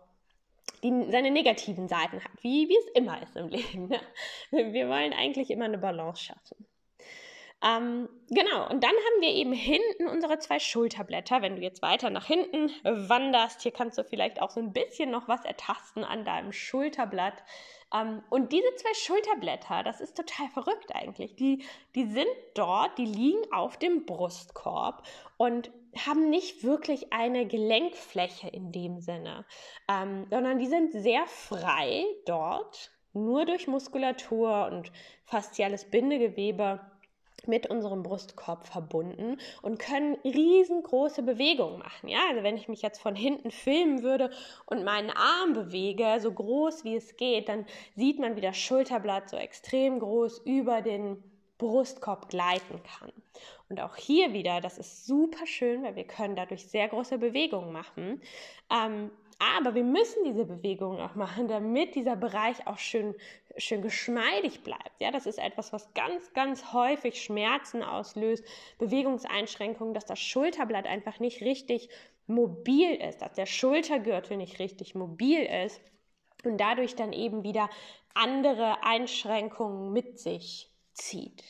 die 0.83 1.07
seine 1.09 1.31
negativen 1.31 1.87
Seiten 1.87 2.23
hat, 2.23 2.31
wie, 2.41 2.69
wie 2.69 2.77
es 2.77 2.87
immer 2.93 3.21
ist 3.21 3.35
im 3.35 3.47
Leben. 3.49 3.87
Ne? 3.87 3.99
Wir 4.51 4.87
wollen 4.89 5.13
eigentlich 5.13 5.49
immer 5.49 5.65
eine 5.65 5.77
Balance 5.77 6.23
schaffen. 6.23 6.65
Ähm, 7.63 8.07
genau, 8.29 8.69
und 8.69 8.83
dann 8.83 8.91
haben 8.91 9.21
wir 9.21 9.29
eben 9.29 9.51
hinten 9.51 10.07
unsere 10.07 10.37
zwei 10.37 10.59
Schulterblätter. 10.59 11.41
Wenn 11.41 11.55
du 11.55 11.63
jetzt 11.63 11.81
weiter 11.81 12.11
nach 12.11 12.25
hinten 12.27 12.69
wanderst, 12.83 13.63
hier 13.63 13.71
kannst 13.71 13.97
du 13.97 14.03
vielleicht 14.03 14.39
auch 14.41 14.51
so 14.51 14.59
ein 14.59 14.73
bisschen 14.73 15.09
noch 15.09 15.27
was 15.27 15.43
ertasten 15.43 16.03
an 16.03 16.23
deinem 16.23 16.51
Schulterblatt. 16.51 17.43
Ähm, 17.93 18.23
und 18.29 18.51
diese 18.51 18.75
zwei 18.75 18.93
Schulterblätter, 18.93 19.83
das 19.83 20.01
ist 20.01 20.17
total 20.17 20.49
verrückt 20.49 20.93
eigentlich. 20.93 21.35
Die, 21.35 21.63
die 21.95 22.05
sind 22.05 22.27
dort, 22.53 22.97
die 22.97 23.05
liegen 23.05 23.51
auf 23.51 23.77
dem 23.77 24.05
Brustkorb 24.05 25.03
und 25.37 25.71
haben 26.05 26.29
nicht 26.29 26.63
wirklich 26.63 27.13
eine 27.13 27.47
Gelenkfläche 27.47 28.49
in 28.49 28.71
dem 28.71 28.99
Sinne, 28.99 29.45
ähm, 29.89 30.27
sondern 30.29 30.59
die 30.59 30.67
sind 30.67 30.91
sehr 30.91 31.25
frei 31.27 32.03
dort, 32.25 32.91
nur 33.13 33.45
durch 33.45 33.67
Muskulatur 33.67 34.67
und 34.71 34.91
fasziales 35.23 35.89
Bindegewebe 35.89 36.79
mit 37.45 37.69
unserem 37.69 38.03
Brustkorb 38.03 38.67
verbunden 38.67 39.37
und 39.61 39.79
können 39.79 40.15
riesengroße 40.23 41.21
Bewegungen 41.21 41.79
machen. 41.79 42.09
Ja, 42.09 42.19
also 42.29 42.43
wenn 42.43 42.57
ich 42.57 42.67
mich 42.67 42.81
jetzt 42.81 42.99
von 42.99 43.15
hinten 43.15 43.51
filmen 43.51 44.03
würde 44.03 44.31
und 44.65 44.83
meinen 44.83 45.11
Arm 45.11 45.53
bewege, 45.53 46.17
so 46.19 46.31
groß 46.31 46.83
wie 46.83 46.95
es 46.95 47.15
geht, 47.15 47.49
dann 47.49 47.65
sieht 47.95 48.19
man, 48.19 48.35
wie 48.35 48.41
das 48.41 48.57
Schulterblatt 48.57 49.29
so 49.29 49.37
extrem 49.37 49.99
groß 49.99 50.39
über 50.45 50.81
den 50.81 51.23
Brustkorb 51.57 52.29
gleiten 52.29 52.81
kann. 52.83 53.11
Und 53.69 53.81
auch 53.81 53.95
hier 53.95 54.33
wieder, 54.33 54.61
das 54.61 54.77
ist 54.77 55.05
super 55.05 55.45
schön, 55.45 55.83
weil 55.83 55.95
wir 55.95 56.05
können 56.05 56.35
dadurch 56.35 56.67
sehr 56.67 56.87
große 56.87 57.17
Bewegungen 57.17 57.71
machen. 57.71 58.21
Ähm, 58.71 59.11
aber 59.39 59.75
wir 59.75 59.83
müssen 59.83 60.23
diese 60.23 60.45
Bewegungen 60.45 60.99
auch 60.99 61.15
machen, 61.15 61.47
damit 61.47 61.95
dieser 61.95 62.15
Bereich 62.15 62.65
auch 62.65 62.79
schön, 62.79 63.13
schön 63.55 63.81
geschmeidig 63.81 64.63
bleibt. 64.63 64.99
Ja, 64.99 65.11
das 65.11 65.25
ist 65.27 65.37
etwas, 65.37 65.71
was 65.73 65.93
ganz, 65.93 66.33
ganz 66.33 66.73
häufig 66.73 67.21
Schmerzen 67.21 67.83
auslöst, 67.83 68.43
Bewegungseinschränkungen, 68.79 69.93
dass 69.93 70.05
das 70.05 70.19
Schulterblatt 70.19 70.87
einfach 70.87 71.19
nicht 71.19 71.41
richtig 71.41 71.89
mobil 72.25 72.95
ist, 72.95 73.21
dass 73.21 73.33
der 73.33 73.45
Schultergürtel 73.45 74.37
nicht 74.37 74.59
richtig 74.59 74.95
mobil 74.95 75.39
ist 75.65 75.79
und 76.43 76.57
dadurch 76.57 76.95
dann 76.95 77.13
eben 77.13 77.43
wieder 77.43 77.69
andere 78.15 78.83
Einschränkungen 78.83 79.93
mit 79.93 80.19
sich 80.19 80.71
zieht. 80.93 81.43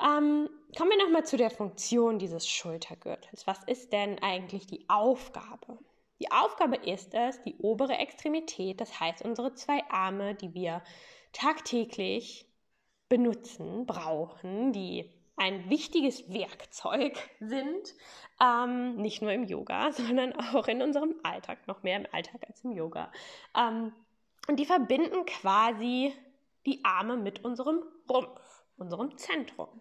Ähm, 0.00 0.48
kommen 0.74 0.90
wir 0.90 1.04
nochmal 1.04 1.24
zu 1.24 1.36
der 1.36 1.50
Funktion 1.50 2.18
dieses 2.18 2.48
Schultergürtels. 2.48 3.46
Was 3.46 3.62
ist 3.64 3.92
denn 3.92 4.18
eigentlich 4.20 4.66
die 4.66 4.84
Aufgabe? 4.88 5.78
Die 6.20 6.30
Aufgabe 6.30 6.76
ist 6.76 7.12
es, 7.14 7.40
die 7.42 7.56
obere 7.58 7.98
Extremität, 7.98 8.80
das 8.80 9.00
heißt 9.00 9.22
unsere 9.22 9.54
zwei 9.54 9.82
Arme, 9.90 10.34
die 10.34 10.54
wir 10.54 10.82
tagtäglich 11.32 12.46
benutzen, 13.08 13.86
brauchen, 13.86 14.72
die 14.72 15.10
ein 15.36 15.68
wichtiges 15.68 16.32
Werkzeug 16.32 17.18
sind, 17.40 17.94
ähm, 18.40 18.96
nicht 18.96 19.20
nur 19.20 19.32
im 19.32 19.44
Yoga, 19.44 19.92
sondern 19.92 20.32
auch 20.32 20.68
in 20.68 20.82
unserem 20.82 21.16
Alltag, 21.22 21.66
noch 21.66 21.82
mehr 21.82 21.96
im 21.96 22.06
Alltag 22.12 22.42
als 22.46 22.62
im 22.64 22.72
Yoga. 22.72 23.10
Ähm, 23.56 23.92
und 24.48 24.60
die 24.60 24.66
verbinden 24.66 25.26
quasi 25.26 26.14
die 26.66 26.84
Arme 26.84 27.16
mit 27.16 27.44
unserem 27.44 27.82
Rumpf 28.08 28.64
unserem 28.76 29.16
Zentrum. 29.16 29.80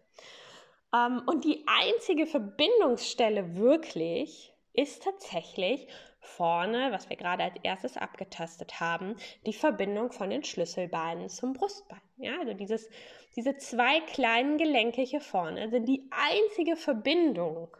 Ähm, 0.93 1.21
und 1.25 1.43
die 1.43 1.65
einzige 1.65 2.25
Verbindungsstelle 2.25 3.55
wirklich 3.57 4.53
ist 4.73 5.03
tatsächlich 5.03 5.87
vorne, 6.19 6.91
was 6.91 7.09
wir 7.09 7.17
gerade 7.17 7.43
als 7.43 7.55
erstes 7.63 7.97
abgetastet 7.97 8.79
haben, 8.79 9.15
die 9.45 9.53
Verbindung 9.53 10.11
von 10.11 10.29
den 10.29 10.43
Schlüsselbeinen 10.43 11.29
zum 11.29 11.53
Brustbein. 11.53 12.01
Ja, 12.17 12.39
also 12.39 12.53
dieses, 12.53 12.89
diese 13.35 13.57
zwei 13.57 13.99
kleinen 14.01 14.57
Gelenke 14.57 15.01
hier 15.01 15.21
vorne 15.21 15.69
sind 15.69 15.85
die 15.87 16.09
einzige 16.11 16.75
Verbindung 16.75 17.75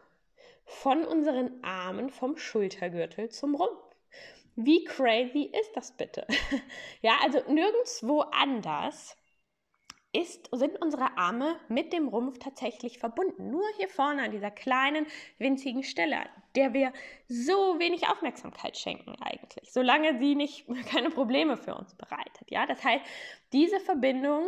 von 0.66 1.04
unseren 1.04 1.62
Armen 1.62 2.10
vom 2.10 2.36
Schultergürtel 2.36 3.30
zum 3.30 3.54
Rumpf. 3.54 3.80
Wie 4.56 4.84
crazy 4.84 5.50
ist 5.60 5.72
das 5.74 5.96
bitte? 5.96 6.26
ja, 7.02 7.14
also 7.22 7.40
nirgendwo 7.50 8.20
anders 8.20 9.16
ist, 10.14 10.48
sind 10.52 10.80
unsere 10.80 11.18
Arme 11.18 11.56
mit 11.68 11.92
dem 11.92 12.08
Rumpf 12.08 12.38
tatsächlich 12.38 12.98
verbunden. 12.98 13.50
Nur 13.50 13.64
hier 13.76 13.88
vorne 13.88 14.22
an 14.22 14.30
dieser 14.30 14.50
kleinen, 14.50 15.06
winzigen 15.38 15.82
Stelle, 15.82 16.18
der 16.54 16.72
wir 16.72 16.92
so 17.28 17.78
wenig 17.78 18.08
Aufmerksamkeit 18.08 18.78
schenken 18.78 19.16
eigentlich, 19.20 19.72
solange 19.72 20.18
sie 20.18 20.34
nicht 20.34 20.66
keine 20.90 21.10
Probleme 21.10 21.56
für 21.56 21.74
uns 21.74 21.94
bereitet. 21.94 22.50
Ja, 22.50 22.66
das 22.66 22.82
heißt, 22.84 23.04
diese 23.52 23.80
Verbindung 23.80 24.46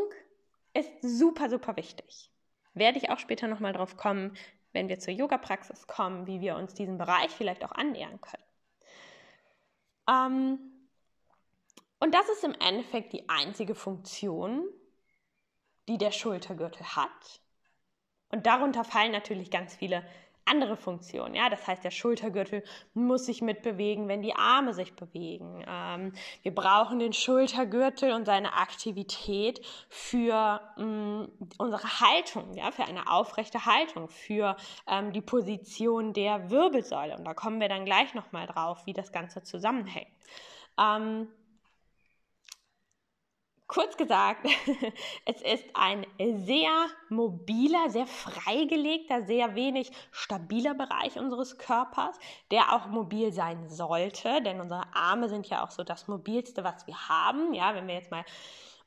ist 0.72 0.90
super, 1.02 1.50
super 1.50 1.76
wichtig. 1.76 2.30
Werde 2.74 2.98
ich 2.98 3.10
auch 3.10 3.18
später 3.18 3.48
nochmal 3.48 3.72
drauf 3.72 3.96
kommen, 3.96 4.36
wenn 4.72 4.88
wir 4.88 4.98
zur 4.98 5.14
Yoga-Praxis 5.14 5.86
kommen, 5.86 6.26
wie 6.26 6.40
wir 6.40 6.56
uns 6.56 6.74
diesen 6.74 6.98
Bereich 6.98 7.30
vielleicht 7.30 7.64
auch 7.64 7.72
annähern 7.72 8.20
können. 8.20 8.44
Ähm, 10.08 10.58
und 11.98 12.14
das 12.14 12.28
ist 12.28 12.44
im 12.44 12.54
Endeffekt 12.60 13.12
die 13.14 13.28
einzige 13.28 13.74
Funktion, 13.74 14.68
die 15.88 15.98
der 15.98 16.12
Schultergürtel 16.12 16.84
hat. 16.96 17.40
Und 18.30 18.46
darunter 18.46 18.84
fallen 18.84 19.12
natürlich 19.12 19.50
ganz 19.50 19.74
viele 19.74 20.04
andere 20.46 20.76
Funktionen. 20.76 21.34
Ja, 21.34 21.50
das 21.50 21.66
heißt, 21.66 21.84
der 21.84 21.90
Schultergürtel 21.90 22.62
muss 22.94 23.26
sich 23.26 23.42
mitbewegen, 23.42 24.08
wenn 24.08 24.22
die 24.22 24.34
Arme 24.34 24.72
sich 24.72 24.94
bewegen. 24.94 25.64
Ähm, 25.68 26.12
wir 26.42 26.54
brauchen 26.54 27.00
den 27.00 27.12
Schultergürtel 27.12 28.12
und 28.12 28.24
seine 28.24 28.54
Aktivität 28.54 29.60
für 29.88 30.60
ähm, 30.78 31.28
unsere 31.58 32.00
Haltung, 32.00 32.54
ja, 32.54 32.70
für 32.70 32.84
eine 32.84 33.10
aufrechte 33.10 33.66
Haltung, 33.66 34.08
für 34.08 34.56
ähm, 34.86 35.12
die 35.12 35.20
Position 35.20 36.12
der 36.12 36.48
Wirbelsäule. 36.48 37.16
Und 37.16 37.24
da 37.24 37.34
kommen 37.34 37.60
wir 37.60 37.68
dann 37.68 37.84
gleich 37.84 38.14
nochmal 38.14 38.46
drauf, 38.46 38.86
wie 38.86 38.92
das 38.92 39.10
Ganze 39.12 39.42
zusammenhängt. 39.42 40.10
Ähm, 40.78 41.28
Kurz 43.68 43.96
gesagt, 43.96 44.46
es 45.24 45.42
ist 45.42 45.64
ein 45.74 46.06
sehr 46.18 46.86
mobiler, 47.08 47.90
sehr 47.90 48.06
freigelegter, 48.06 49.22
sehr 49.22 49.56
wenig 49.56 49.90
stabiler 50.12 50.74
Bereich 50.74 51.18
unseres 51.18 51.58
Körpers, 51.58 52.16
der 52.52 52.72
auch 52.72 52.86
mobil 52.86 53.32
sein 53.32 53.68
sollte, 53.68 54.40
denn 54.42 54.60
unsere 54.60 54.82
Arme 54.94 55.28
sind 55.28 55.48
ja 55.48 55.64
auch 55.64 55.72
so 55.72 55.82
das 55.82 56.06
mobilste, 56.06 56.62
was 56.62 56.86
wir 56.86 57.08
haben. 57.08 57.54
Ja, 57.54 57.74
wenn 57.74 57.88
wir 57.88 57.94
jetzt 57.94 58.12
mal 58.12 58.24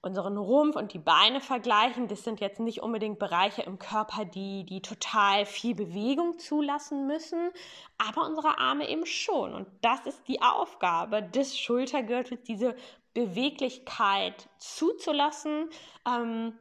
unseren 0.01 0.38
Rumpf 0.38 0.77
und 0.77 0.93
die 0.93 1.00
Beine 1.00 1.41
vergleichen, 1.41 2.07
das 2.07 2.24
sind 2.24 2.39
jetzt 2.39 2.62
nicht 2.62 2.81
unbedingt 2.81 3.19
Bereiche 3.19 3.63
im 3.63 3.79
Körper, 3.79 4.24
die, 4.24 4.65
die 4.65 4.81
total 4.81 5.45
viel 5.45 5.75
Bewegung 5.75 6.39
zulassen 6.39 7.05
müssen, 7.05 7.50
aber 7.98 8.25
unsere 8.25 8.59
Arme 8.59 8.88
eben 8.88 9.05
schon. 9.05 9.53
Und 9.53 9.67
das 9.81 10.05
ist 10.05 10.25
die 10.29 10.41
Aufgabe 10.41 11.21
des 11.21 11.59
Schultergürtels, 11.59 12.43
diese 12.43 12.75
Beweglichkeit 13.25 14.47
zuzulassen 14.57 15.69
ähm, 16.07 16.57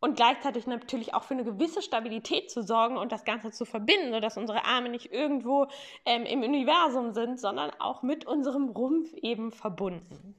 und 0.00 0.16
gleichzeitig 0.16 0.66
natürlich 0.66 1.14
auch 1.14 1.24
für 1.24 1.34
eine 1.34 1.44
gewisse 1.44 1.82
Stabilität 1.82 2.50
zu 2.50 2.62
sorgen 2.62 2.96
und 2.96 3.12
das 3.12 3.24
Ganze 3.24 3.50
zu 3.50 3.64
verbinden, 3.64 4.12
sodass 4.12 4.36
unsere 4.36 4.64
Arme 4.64 4.88
nicht 4.88 5.12
irgendwo 5.12 5.66
ähm, 6.04 6.24
im 6.24 6.42
Universum 6.42 7.12
sind, 7.12 7.40
sondern 7.40 7.70
auch 7.80 8.02
mit 8.02 8.26
unserem 8.26 8.68
Rumpf 8.68 9.12
eben 9.14 9.52
verbunden. 9.52 10.34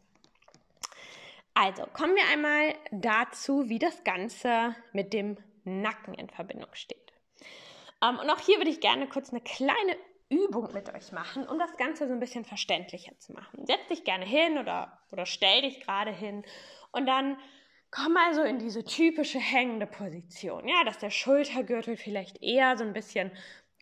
Also 1.53 1.85
kommen 1.93 2.15
wir 2.15 2.27
einmal 2.31 2.75
dazu, 2.91 3.69
wie 3.69 3.79
das 3.79 4.03
Ganze 4.03 4.75
mit 4.93 5.13
dem 5.13 5.37
Nacken 5.63 6.13
in 6.13 6.29
Verbindung 6.29 6.73
steht. 6.73 7.13
Ähm, 8.03 8.19
und 8.19 8.29
auch 8.29 8.39
hier 8.39 8.57
würde 8.57 8.69
ich 8.69 8.81
gerne 8.81 9.07
kurz 9.07 9.29
eine 9.29 9.41
kleine 9.41 9.97
Übung 10.29 10.73
mit 10.73 10.93
euch 10.93 11.11
machen, 11.11 11.47
um 11.47 11.59
das 11.59 11.77
Ganze 11.77 12.07
so 12.07 12.13
ein 12.13 12.19
bisschen 12.19 12.45
verständlicher 12.45 13.17
zu 13.19 13.33
machen. 13.33 13.65
Setz 13.65 13.87
dich 13.89 14.03
gerne 14.03 14.25
hin 14.25 14.57
oder, 14.57 14.99
oder 15.11 15.25
stell 15.25 15.61
dich 15.61 15.81
gerade 15.81 16.11
hin 16.11 16.43
und 16.91 17.05
dann 17.05 17.37
komm 17.91 18.17
also 18.17 18.41
in 18.41 18.59
diese 18.59 18.83
typische 18.83 19.39
hängende 19.39 19.87
Position. 19.87 20.67
Ja, 20.67 20.83
dass 20.83 20.97
der 20.97 21.11
Schultergürtel 21.11 21.95
vielleicht 21.95 22.41
eher 22.41 22.77
so 22.77 22.83
ein 22.83 22.93
bisschen 22.93 23.31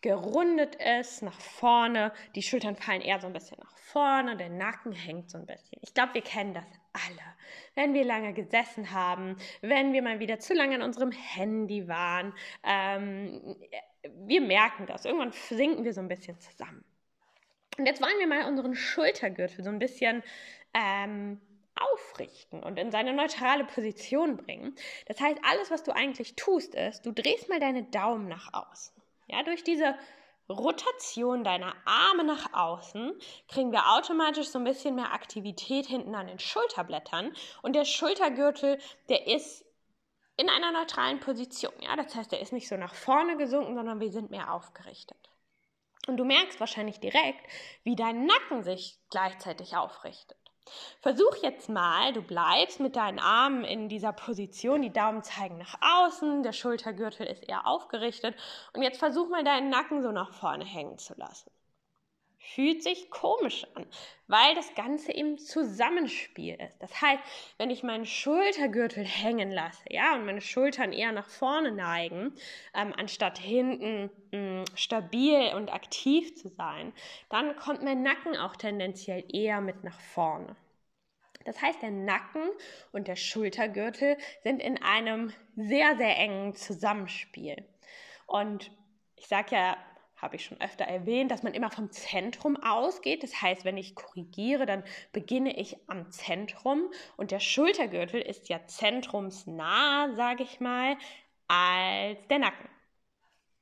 gerundet 0.02 0.76
ist, 0.76 1.24
nach 1.24 1.40
vorne. 1.40 2.12
Die 2.36 2.44
Schultern 2.44 2.76
fallen 2.76 3.02
eher 3.02 3.20
so 3.20 3.28
ein 3.28 3.34
bisschen 3.34 3.58
nach 3.60 3.76
vorne, 3.78 4.36
der 4.38 4.50
Nacken 4.50 4.92
hängt 4.92 5.32
so 5.32 5.38
ein 5.38 5.46
bisschen. 5.46 5.80
Ich 5.82 5.94
glaube, 5.94 6.14
wir 6.16 6.22
kennen 6.22 6.54
das 6.54 6.66
alle. 6.92 7.22
Wenn 7.74 7.94
wir 7.94 8.04
lange 8.04 8.34
gesessen 8.34 8.92
haben, 8.92 9.38
wenn 9.62 9.94
wir 9.94 10.04
mal 10.04 10.20
wieder 10.20 10.40
zu 10.40 10.54
lange 10.54 10.76
an 10.76 10.82
unserem 10.84 11.12
Handy 11.12 11.88
waren, 11.88 12.34
ähm, 12.64 13.56
wir 14.26 14.42
merken 14.42 14.86
das. 14.86 15.06
Irgendwann 15.06 15.32
sinken 15.32 15.84
wir 15.84 15.94
so 15.94 16.02
ein 16.02 16.08
bisschen 16.08 16.40
zusammen. 16.40 16.84
Und 17.78 17.86
jetzt 17.86 18.02
wollen 18.02 18.20
wir 18.20 18.28
mal 18.28 18.48
unseren 18.48 18.76
Schultergürtel 18.76 19.64
so 19.64 19.70
ein 19.70 19.80
bisschen 19.80 20.24
ähm, 20.74 21.42
aufrichten 21.76 22.62
und 22.62 22.78
in 22.78 22.92
seine 22.92 23.14
neutrale 23.14 23.66
Position 23.66 24.38
bringen. 24.38 24.76
Das 25.08 25.20
heißt, 25.20 25.40
alles, 25.44 25.72
was 25.72 25.84
du 25.84 25.92
eigentlich 25.92 26.36
tust, 26.36 26.76
ist, 26.76 27.06
du 27.06 27.12
drehst 27.12 27.50
mal 27.50 27.60
deine 27.60 27.84
Daumen 27.84 28.28
nach 28.28 28.54
außen. 28.54 28.94
Ja, 29.28 29.44
durch 29.44 29.64
diese 29.64 29.96
Rotation 30.50 31.44
deiner 31.44 31.74
Arme 31.86 32.26
nach 32.26 32.54
außen 32.54 33.14
kriegen 33.48 33.72
wir 33.72 33.94
automatisch 33.94 34.48
so 34.48 34.60
ein 34.60 34.66
bisschen 34.66 34.96
mehr 34.96 35.14
Aktivität 35.14 35.86
hinten 35.86 36.14
an 36.16 36.28
den 36.28 36.40
Schulterblättern 36.40 37.34
und 37.62 37.76
der 37.76 37.86
Schultergürtel, 37.86 38.78
der 39.10 39.28
ist 39.28 39.66
in 40.38 40.50
einer 40.50 40.72
neutralen 40.72 41.20
Position. 41.20 41.74
Ja, 41.82 41.96
das 41.96 42.16
heißt, 42.16 42.34
er 42.34 42.42
ist 42.42 42.54
nicht 42.54 42.68
so 42.68 42.76
nach 42.78 42.96
vorne 42.96 43.38
gesunken, 43.38 43.76
sondern 43.76 44.00
wir 44.00 44.12
sind 44.12 44.32
mehr 44.32 44.54
aufgerichtet. 44.54 45.18
Und 46.08 46.18
du 46.18 46.26
merkst 46.26 46.60
wahrscheinlich 46.60 47.00
direkt, 47.00 47.46
wie 47.84 47.96
dein 47.96 48.26
Nacken 48.26 48.64
sich 48.64 49.00
gleichzeitig 49.10 49.76
aufrichtet. 49.76 50.38
Versuch 51.02 51.36
jetzt 51.42 51.70
mal, 51.70 52.14
du 52.14 52.22
bleibst 52.22 52.80
mit 52.80 52.96
deinen 52.96 53.20
Armen 53.20 53.64
in 53.64 53.90
dieser 53.90 54.14
Position, 54.14 54.82
die 54.82 54.94
Daumen 54.94 55.22
zeigen 55.22 55.58
nach 55.58 55.76
außen, 55.82 56.42
der 56.42 56.54
Schultergürtel 56.54 57.28
ist 57.28 57.44
eher 57.44 57.68
aufgerichtet 57.68 58.36
und 58.74 58.82
jetzt 58.82 59.00
versuch 59.00 59.28
mal 59.30 59.44
deinen 59.44 59.70
Nacken 59.70 60.02
so 60.02 60.12
nach 60.12 60.34
vorne 60.34 60.64
hängen 60.64 60.98
zu 60.98 61.16
lassen 61.16 61.52
fühlt 62.44 62.84
sich 62.84 63.10
komisch 63.10 63.66
an, 63.76 63.86
weil 64.28 64.54
das 64.56 64.76
Ganze 64.76 65.12
im 65.12 65.38
Zusammenspiel 65.38 66.56
ist. 66.56 66.76
Das 66.80 67.02
heißt, 67.02 67.24
wenn 67.58 67.70
ich 67.70 67.84
meinen 67.84 68.06
Schultergürtel 68.06 69.06
hängen 69.06 69.52
lasse, 69.52 69.84
ja, 69.90 70.16
und 70.16 70.26
meine 70.26 70.42
Schultern 70.42 70.92
eher 70.92 71.12
nach 71.12 71.30
vorne 71.30 71.72
neigen, 71.72 72.34
ähm, 72.76 72.94
anstatt 72.98 73.40
hinten 73.40 74.12
mh, 74.32 74.62
mm, 74.62 74.66
stabil 74.76 75.54
und 75.56 75.74
aktiv 75.74 76.36
zu 76.36 76.50
sein, 76.50 76.94
dann 77.30 77.56
kommt 77.56 77.82
mein 77.82 78.04
Nacken 78.04 78.36
auch 78.36 78.56
tendenziell 78.56 79.24
eher 79.34 79.62
mit 79.62 79.84
nach 79.84 80.00
vorne. 80.00 80.56
Das 81.46 81.62
heißt, 81.62 81.82
der 81.82 81.92
Nacken 81.92 82.50
und 82.92 83.08
der 83.08 83.16
Schultergürtel 83.16 84.18
sind 84.44 84.62
in 84.62 84.82
einem 84.82 85.34
sehr, 85.56 85.96
sehr 85.98 86.18
engen 86.18 86.56
Zusammenspiel. 86.56 87.66
Und 88.28 88.72
ich 89.16 89.28
sage 89.28 89.56
ja 89.56 89.78
habe 90.24 90.38
ich 90.38 90.46
schon 90.46 90.60
öfter 90.62 90.86
erwähnt, 90.86 91.30
dass 91.32 91.44
man 91.44 91.54
immer 91.54 91.70
vom 91.70 91.92
Zentrum 91.92 92.58
ausgeht. 92.64 93.24
Das 93.24 93.42
heißt, 93.42 93.66
wenn 93.66 93.78
ich 93.78 93.96
korrigiere, 93.96 94.66
dann 94.66 94.84
beginne 95.12 95.58
ich 95.58 95.78
am 95.88 96.10
Zentrum 96.12 96.90
und 97.18 97.32
der 97.32 97.40
Schultergürtel 97.40 98.22
ist 98.22 98.50
ja 98.50 98.66
zentrumsnah, 98.66 100.16
sage 100.16 100.44
ich 100.44 100.60
mal, 100.60 100.98
als 101.48 102.18
der 102.30 102.40
Nacken. 102.40 102.70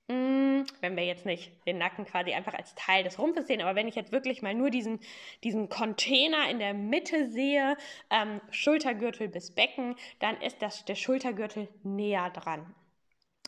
Hm, 0.10 0.66
wenn 0.82 0.98
wir 0.98 1.06
jetzt 1.06 1.26
nicht 1.26 1.52
den 1.66 1.78
Nacken 1.78 2.06
quasi 2.06 2.34
einfach 2.34 2.54
als 2.54 2.76
Teil 2.76 3.04
des 3.04 3.18
Rumpfes 3.18 3.48
sehen, 3.48 3.62
aber 3.62 3.76
wenn 3.76 3.88
ich 3.88 3.96
jetzt 3.96 4.12
wirklich 4.12 4.42
mal 4.42 4.54
nur 4.54 4.70
diesen, 4.70 5.00
diesen 5.44 5.70
Container 5.70 6.50
in 6.50 6.60
der 6.60 6.74
Mitte 6.74 7.30
sehe, 7.32 7.78
ähm, 8.10 8.42
Schultergürtel 8.52 9.30
bis 9.30 9.52
Becken, 9.56 9.96
dann 10.20 10.40
ist 10.42 10.62
das, 10.62 10.86
der 10.86 10.96
Schultergürtel 10.96 11.70
näher 11.84 12.30
dran. 12.30 12.76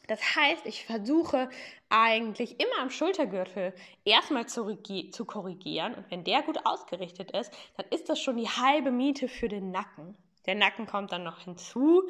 Das 0.08 0.36
heißt, 0.36 0.66
ich 0.66 0.86
versuche 0.86 1.50
eigentlich 1.90 2.60
immer 2.60 2.80
am 2.82 2.90
Schultergürtel 2.90 3.74
erstmal 4.04 4.48
zu, 4.48 4.76
zu, 5.12 5.26
korrigieren 5.26 5.96
und 5.96 6.12
wenn 6.12 6.24
der 6.24 6.42
gut 6.42 6.66
ausgerichtet 6.66 7.32
ist, 7.32 7.54
dann 7.78 7.86
ist 7.90 8.10
das 8.10 8.20
schon 8.20 8.38
die 8.38 8.50
halbe 8.50 8.92
Miete 8.92 9.28
für 9.28 9.48
den 9.48 9.72
Nacken. 9.72 10.18
Der 10.46 10.56
Nacken 10.56 10.88
kommt 10.88 11.12
dann 11.14 11.24
noch 11.24 11.40
hinzu. 11.40 12.04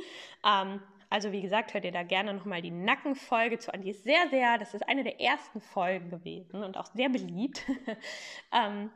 Ähm, 0.43 0.81
also 1.09 1.31
wie 1.31 1.41
gesagt, 1.41 1.75
hört 1.75 1.85
ihr 1.85 1.91
da 1.91 2.01
gerne 2.01 2.33
nochmal 2.33 2.63
die 2.63 2.71
Nackenfolge 2.71 3.59
zu 3.59 3.71
an. 3.71 3.81
Die 3.81 3.91
ist 3.91 4.03
sehr, 4.03 4.29
sehr, 4.31 4.57
das 4.57 4.73
ist 4.73 4.87
eine 4.89 5.03
der 5.03 5.21
ersten 5.21 5.61
Folgen 5.61 6.09
gewesen 6.09 6.63
und 6.63 6.75
auch 6.75 6.87
sehr 6.87 7.09
beliebt. 7.09 7.63
ähm, 8.51 8.89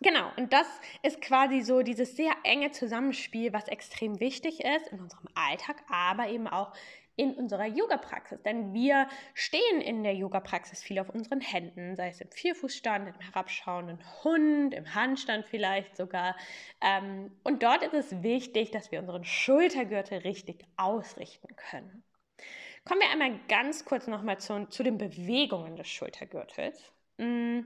Genau, 0.00 0.32
und 0.36 0.52
das 0.52 0.66
ist 1.04 1.20
quasi 1.20 1.60
so 1.60 1.82
dieses 1.82 2.16
sehr 2.16 2.32
enge 2.42 2.72
Zusammenspiel, 2.72 3.52
was 3.52 3.68
extrem 3.68 4.18
wichtig 4.18 4.58
ist 4.64 4.88
in 4.88 5.00
unserem 5.00 5.28
Alltag, 5.34 5.76
aber 5.88 6.28
eben 6.28 6.48
auch 6.48 6.72
in 7.16 7.34
unserer 7.34 7.66
Yoga-Praxis. 7.66 8.42
Denn 8.42 8.72
wir 8.72 9.08
stehen 9.34 9.80
in 9.80 10.02
der 10.02 10.14
Yoga-Praxis 10.14 10.82
viel 10.82 10.98
auf 10.98 11.10
unseren 11.10 11.40
Händen, 11.40 11.96
sei 11.96 12.08
es 12.08 12.20
im 12.20 12.30
Vierfußstand, 12.30 13.08
im 13.08 13.20
herabschauenden 13.20 13.98
Hund, 14.24 14.74
im 14.74 14.94
Handstand 14.94 15.46
vielleicht 15.46 15.96
sogar. 15.96 16.36
Ähm, 16.80 17.30
und 17.42 17.62
dort 17.62 17.82
ist 17.82 17.94
es 17.94 18.22
wichtig, 18.22 18.70
dass 18.70 18.90
wir 18.90 19.00
unseren 19.00 19.24
Schultergürtel 19.24 20.18
richtig 20.18 20.64
ausrichten 20.76 21.54
können. 21.56 22.02
Kommen 22.84 23.00
wir 23.00 23.10
einmal 23.10 23.38
ganz 23.48 23.84
kurz 23.84 24.06
nochmal 24.06 24.38
zu, 24.38 24.66
zu 24.68 24.82
den 24.82 24.98
Bewegungen 24.98 25.76
des 25.76 25.88
Schultergürtels. 25.88 26.92
Mm. 27.18 27.60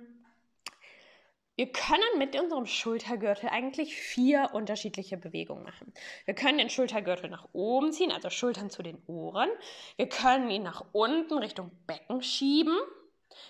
Wir 1.56 1.72
können 1.72 2.18
mit 2.18 2.38
unserem 2.38 2.66
Schultergürtel 2.66 3.48
eigentlich 3.48 3.96
vier 3.96 4.50
unterschiedliche 4.52 5.16
Bewegungen 5.16 5.64
machen. 5.64 5.90
Wir 6.26 6.34
können 6.34 6.58
den 6.58 6.68
Schultergürtel 6.68 7.30
nach 7.30 7.48
oben 7.54 7.92
ziehen, 7.92 8.12
also 8.12 8.28
Schultern 8.28 8.68
zu 8.68 8.82
den 8.82 8.98
Ohren. 9.06 9.48
Wir 9.96 10.06
können 10.06 10.50
ihn 10.50 10.62
nach 10.62 10.84
unten 10.92 11.38
Richtung 11.38 11.70
Becken 11.86 12.22
schieben. 12.22 12.76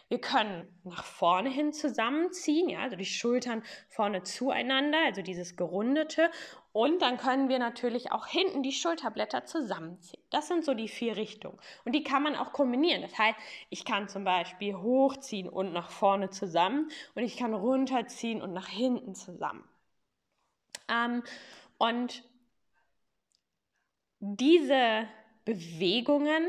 Wir 0.09 0.21
können 0.21 0.67
nach 0.85 1.05
vorne 1.05 1.51
hin 1.51 1.73
zusammenziehen, 1.73 2.69
ja, 2.69 2.81
also 2.81 2.97
die 2.97 3.05
Schultern 3.05 3.63
vorne 3.89 4.23
zueinander, 4.23 4.99
also 5.05 5.23
dieses 5.23 5.57
gerundete. 5.57 6.31
Und 6.73 7.01
dann 7.03 7.17
können 7.17 7.49
wir 7.49 7.59
natürlich 7.59 8.13
auch 8.13 8.27
hinten 8.27 8.63
die 8.63 8.73
Schulterblätter 8.73 9.45
zusammenziehen. 9.47 10.23
Das 10.31 10.49
sind 10.49 10.65
so 10.65 10.75
die 10.75 10.89
vier 10.89 11.17
Richtungen. 11.17 11.59
Und 11.85 11.95
die 11.95 12.05
kann 12.05 12.23
man 12.23 12.37
auch 12.37 12.53
kombinieren. 12.53 13.03
Das 13.03 13.17
heißt, 13.19 13.39
ich 13.71 13.85
kann 13.85 14.09
zum 14.09 14.25
Beispiel 14.25 14.75
hochziehen 14.75 15.49
und 15.49 15.73
nach 15.73 15.91
vorne 15.91 16.31
zusammen 16.31 16.91
und 17.15 17.23
ich 17.23 17.37
kann 17.37 17.55
runterziehen 17.55 18.43
und 18.43 18.53
nach 18.53 18.69
hinten 18.69 19.15
zusammen. 19.15 19.65
Ähm, 20.89 21.23
und 21.79 22.23
diese 24.21 25.09
Bewegungen 25.45 26.47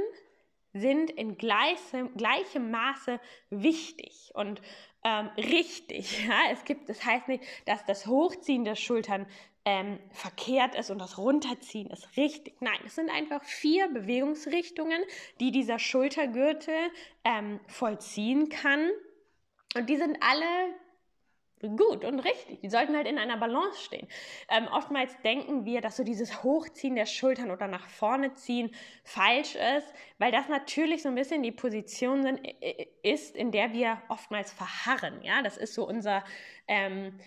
sind 0.79 1.09
in 1.11 1.37
gleichem, 1.37 2.15
gleichem 2.15 2.71
Maße 2.71 3.19
wichtig 3.49 4.31
und 4.33 4.61
ähm, 5.03 5.29
richtig. 5.37 6.25
Ja? 6.27 6.51
Es 6.51 6.63
gibt, 6.65 6.89
das 6.89 7.03
heißt 7.03 7.27
nicht, 7.27 7.43
dass 7.65 7.85
das 7.85 8.07
Hochziehen 8.07 8.65
der 8.65 8.75
Schultern 8.75 9.25
ähm, 9.65 9.99
verkehrt 10.11 10.75
ist 10.75 10.89
und 10.91 10.99
das 10.99 11.17
Runterziehen 11.17 11.89
ist 11.89 12.15
richtig. 12.15 12.55
Nein, 12.61 12.79
es 12.85 12.95
sind 12.95 13.09
einfach 13.09 13.43
vier 13.43 13.89
Bewegungsrichtungen, 13.89 15.01
die 15.39 15.51
dieser 15.51 15.77
Schultergürtel 15.77 16.89
ähm, 17.25 17.59
vollziehen 17.67 18.49
kann. 18.49 18.89
Und 19.75 19.89
die 19.89 19.97
sind 19.97 20.17
alle 20.21 20.73
gut 21.61 22.05
und 22.05 22.19
richtig. 22.19 22.61
Die 22.61 22.69
sollten 22.69 22.95
halt 22.95 23.07
in 23.07 23.17
einer 23.17 23.37
Balance 23.37 23.81
stehen. 23.81 24.07
Ähm, 24.49 24.67
oftmals 24.71 25.11
denken 25.23 25.65
wir, 25.65 25.81
dass 25.81 25.97
so 25.97 26.03
dieses 26.03 26.43
Hochziehen 26.43 26.95
der 26.95 27.05
Schultern 27.05 27.51
oder 27.51 27.67
nach 27.67 27.87
vorne 27.87 28.33
ziehen 28.33 28.71
falsch 29.03 29.55
ist, 29.55 29.93
weil 30.17 30.31
das 30.31 30.47
natürlich 30.49 31.03
so 31.03 31.09
ein 31.09 31.15
bisschen 31.15 31.43
die 31.43 31.51
Position 31.51 32.23
sind, 32.23 32.41
ist, 33.01 33.35
in 33.35 33.51
der 33.51 33.73
wir 33.73 34.01
oftmals 34.09 34.51
verharren. 34.53 35.21
Ja, 35.23 35.41
das 35.41 35.57
ist 35.57 35.73
so 35.73 35.87
unser, 35.87 36.23
ähm, 36.67 37.19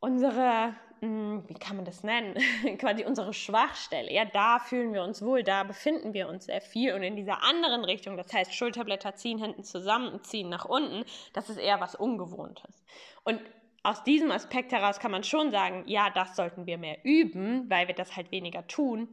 unsere 0.00 0.74
wie 1.00 1.54
kann 1.54 1.76
man 1.76 1.84
das 1.84 2.02
nennen, 2.02 2.34
quasi 2.78 3.04
unsere 3.04 3.32
Schwachstelle. 3.32 4.12
Ja, 4.12 4.24
da 4.24 4.58
fühlen 4.58 4.92
wir 4.92 5.02
uns 5.02 5.22
wohl, 5.22 5.42
da 5.42 5.64
befinden 5.64 6.14
wir 6.14 6.28
uns 6.28 6.46
sehr 6.46 6.60
viel. 6.60 6.94
Und 6.94 7.02
in 7.02 7.16
dieser 7.16 7.42
anderen 7.42 7.84
Richtung, 7.84 8.16
das 8.16 8.32
heißt 8.32 8.54
Schulterblätter 8.54 9.14
ziehen 9.14 9.38
hinten 9.38 9.64
zusammen 9.64 10.12
und 10.12 10.26
ziehen 10.26 10.48
nach 10.48 10.64
unten, 10.64 11.04
das 11.32 11.50
ist 11.50 11.58
eher 11.58 11.80
was 11.80 11.94
Ungewohntes. 11.94 12.84
Und 13.24 13.40
aus 13.82 14.02
diesem 14.04 14.30
Aspekt 14.30 14.72
heraus 14.72 14.98
kann 14.98 15.10
man 15.10 15.24
schon 15.24 15.50
sagen, 15.50 15.84
ja, 15.86 16.10
das 16.10 16.36
sollten 16.36 16.66
wir 16.66 16.78
mehr 16.78 16.98
üben, 17.04 17.70
weil 17.70 17.88
wir 17.88 17.94
das 17.94 18.16
halt 18.16 18.30
weniger 18.32 18.66
tun. 18.66 19.08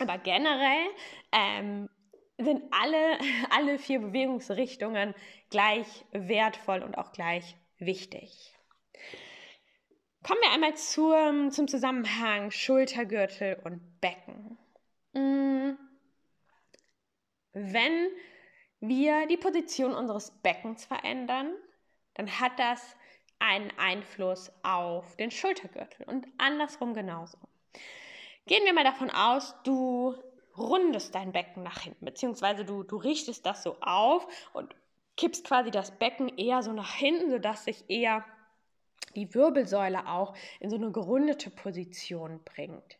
Aber 0.00 0.18
generell 0.18 0.86
ähm, 1.32 1.88
sind 2.38 2.62
alle, 2.70 3.18
alle 3.50 3.78
vier 3.78 4.00
Bewegungsrichtungen 4.00 5.14
gleich 5.50 6.04
wertvoll 6.12 6.82
und 6.82 6.98
auch 6.98 7.12
gleich 7.12 7.56
wichtig. 7.78 8.54
Kommen 10.24 10.40
wir 10.40 10.52
einmal 10.52 10.74
zum, 10.74 11.50
zum 11.50 11.68
Zusammenhang 11.68 12.50
Schultergürtel 12.50 13.60
und 13.62 14.00
Becken. 14.00 14.56
Mm. 15.12 15.76
Wenn 17.52 18.08
wir 18.80 19.26
die 19.26 19.36
Position 19.36 19.92
unseres 19.92 20.30
Beckens 20.30 20.86
verändern, 20.86 21.52
dann 22.14 22.40
hat 22.40 22.58
das 22.58 22.96
einen 23.38 23.70
Einfluss 23.78 24.50
auf 24.62 25.14
den 25.16 25.30
Schultergürtel 25.30 26.06
und 26.06 26.26
andersrum 26.38 26.94
genauso. 26.94 27.36
Gehen 28.46 28.64
wir 28.64 28.72
mal 28.72 28.82
davon 28.82 29.10
aus, 29.10 29.54
du 29.64 30.14
rundest 30.56 31.14
dein 31.14 31.32
Becken 31.32 31.62
nach 31.62 31.80
hinten, 31.82 32.06
beziehungsweise 32.06 32.64
du, 32.64 32.82
du 32.82 32.96
richtest 32.96 33.44
das 33.44 33.62
so 33.62 33.76
auf 33.82 34.26
und 34.54 34.74
kippst 35.18 35.44
quasi 35.44 35.70
das 35.70 35.90
Becken 35.90 36.38
eher 36.38 36.62
so 36.62 36.72
nach 36.72 36.94
hinten, 36.94 37.30
sodass 37.30 37.66
sich 37.66 37.84
eher 37.88 38.24
die 39.16 39.34
Wirbelsäule 39.34 40.08
auch 40.08 40.34
in 40.60 40.70
so 40.70 40.76
eine 40.76 40.90
gerundete 40.90 41.50
Position 41.50 42.40
bringt. 42.44 42.98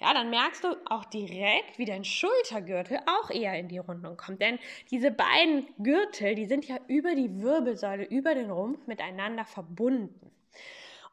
Ja, 0.00 0.12
dann 0.12 0.30
merkst 0.30 0.64
du 0.64 0.76
auch 0.90 1.04
direkt, 1.04 1.78
wie 1.78 1.84
dein 1.84 2.04
Schultergürtel 2.04 2.98
auch 3.06 3.30
eher 3.30 3.58
in 3.58 3.68
die 3.68 3.78
Rundung 3.78 4.16
kommt. 4.16 4.42
Denn 4.42 4.58
diese 4.90 5.10
beiden 5.10 5.66
Gürtel, 5.78 6.34
die 6.34 6.46
sind 6.46 6.66
ja 6.66 6.78
über 6.88 7.14
die 7.14 7.40
Wirbelsäule, 7.40 8.04
über 8.04 8.34
den 8.34 8.50
Rumpf 8.50 8.86
miteinander 8.86 9.44
verbunden. 9.44 10.32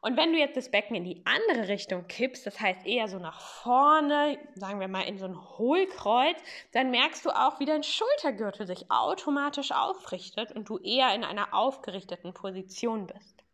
Und 0.04 0.16
wenn 0.16 0.32
du 0.32 0.38
jetzt 0.38 0.56
das 0.56 0.68
Becken 0.68 0.96
in 0.96 1.04
die 1.04 1.22
andere 1.24 1.68
Richtung 1.68 2.08
kippst, 2.08 2.44
das 2.44 2.58
heißt 2.58 2.84
eher 2.84 3.06
so 3.06 3.20
nach 3.20 3.40
vorne, 3.40 4.36
sagen 4.56 4.80
wir 4.80 4.88
mal 4.88 5.02
in 5.02 5.16
so 5.16 5.26
ein 5.26 5.40
Hohlkreuz, 5.58 6.36
dann 6.72 6.90
merkst 6.90 7.24
du 7.24 7.30
auch, 7.30 7.60
wie 7.60 7.66
dein 7.66 7.84
Schultergürtel 7.84 8.66
sich 8.66 8.90
automatisch 8.90 9.70
aufrichtet 9.70 10.50
und 10.50 10.68
du 10.68 10.78
eher 10.78 11.14
in 11.14 11.22
einer 11.22 11.54
aufgerichteten 11.54 12.34
Position 12.34 13.06
bist. 13.06 13.44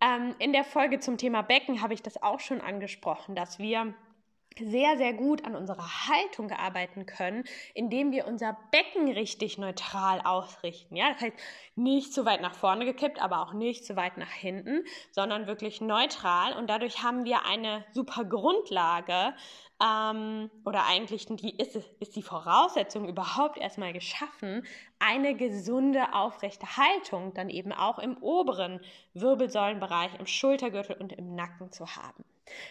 Ähm, 0.00 0.34
in 0.38 0.52
der 0.52 0.64
Folge 0.64 1.00
zum 1.00 1.18
Thema 1.18 1.42
Becken 1.42 1.82
habe 1.82 1.94
ich 1.94 2.02
das 2.02 2.22
auch 2.22 2.40
schon 2.40 2.60
angesprochen, 2.60 3.34
dass 3.34 3.58
wir 3.58 3.94
sehr, 4.58 4.96
sehr 4.96 5.12
gut 5.12 5.44
an 5.44 5.54
unserer 5.54 6.08
Haltung 6.08 6.50
arbeiten 6.50 7.06
können, 7.06 7.44
indem 7.74 8.12
wir 8.12 8.26
unser 8.26 8.56
Becken 8.70 9.10
richtig 9.12 9.58
neutral 9.58 10.20
ausrichten. 10.20 10.96
Ja, 10.96 11.12
das 11.12 11.20
heißt, 11.22 11.36
nicht 11.76 12.12
zu 12.12 12.24
weit 12.24 12.40
nach 12.40 12.54
vorne 12.54 12.84
gekippt, 12.84 13.20
aber 13.20 13.40
auch 13.40 13.52
nicht 13.52 13.84
zu 13.84 13.96
weit 13.96 14.16
nach 14.16 14.30
hinten, 14.30 14.84
sondern 15.12 15.46
wirklich 15.46 15.80
neutral. 15.80 16.56
Und 16.56 16.68
dadurch 16.68 17.02
haben 17.02 17.24
wir 17.24 17.44
eine 17.46 17.84
super 17.92 18.24
Grundlage, 18.24 19.34
ähm, 19.80 20.50
oder 20.64 20.86
eigentlich 20.86 21.26
die, 21.26 21.56
ist, 21.56 21.76
ist 22.00 22.16
die 22.16 22.22
Voraussetzung 22.22 23.08
überhaupt 23.08 23.58
erstmal 23.58 23.92
geschaffen, 23.92 24.66
eine 24.98 25.34
gesunde, 25.34 26.14
aufrechte 26.14 26.76
Haltung 26.76 27.32
dann 27.34 27.48
eben 27.48 27.72
auch 27.72 27.98
im 27.98 28.16
oberen 28.18 28.80
Wirbelsäulenbereich, 29.14 30.18
im 30.18 30.26
Schultergürtel 30.26 30.96
und 30.96 31.12
im 31.12 31.34
Nacken 31.34 31.70
zu 31.70 31.86
haben. 31.94 32.24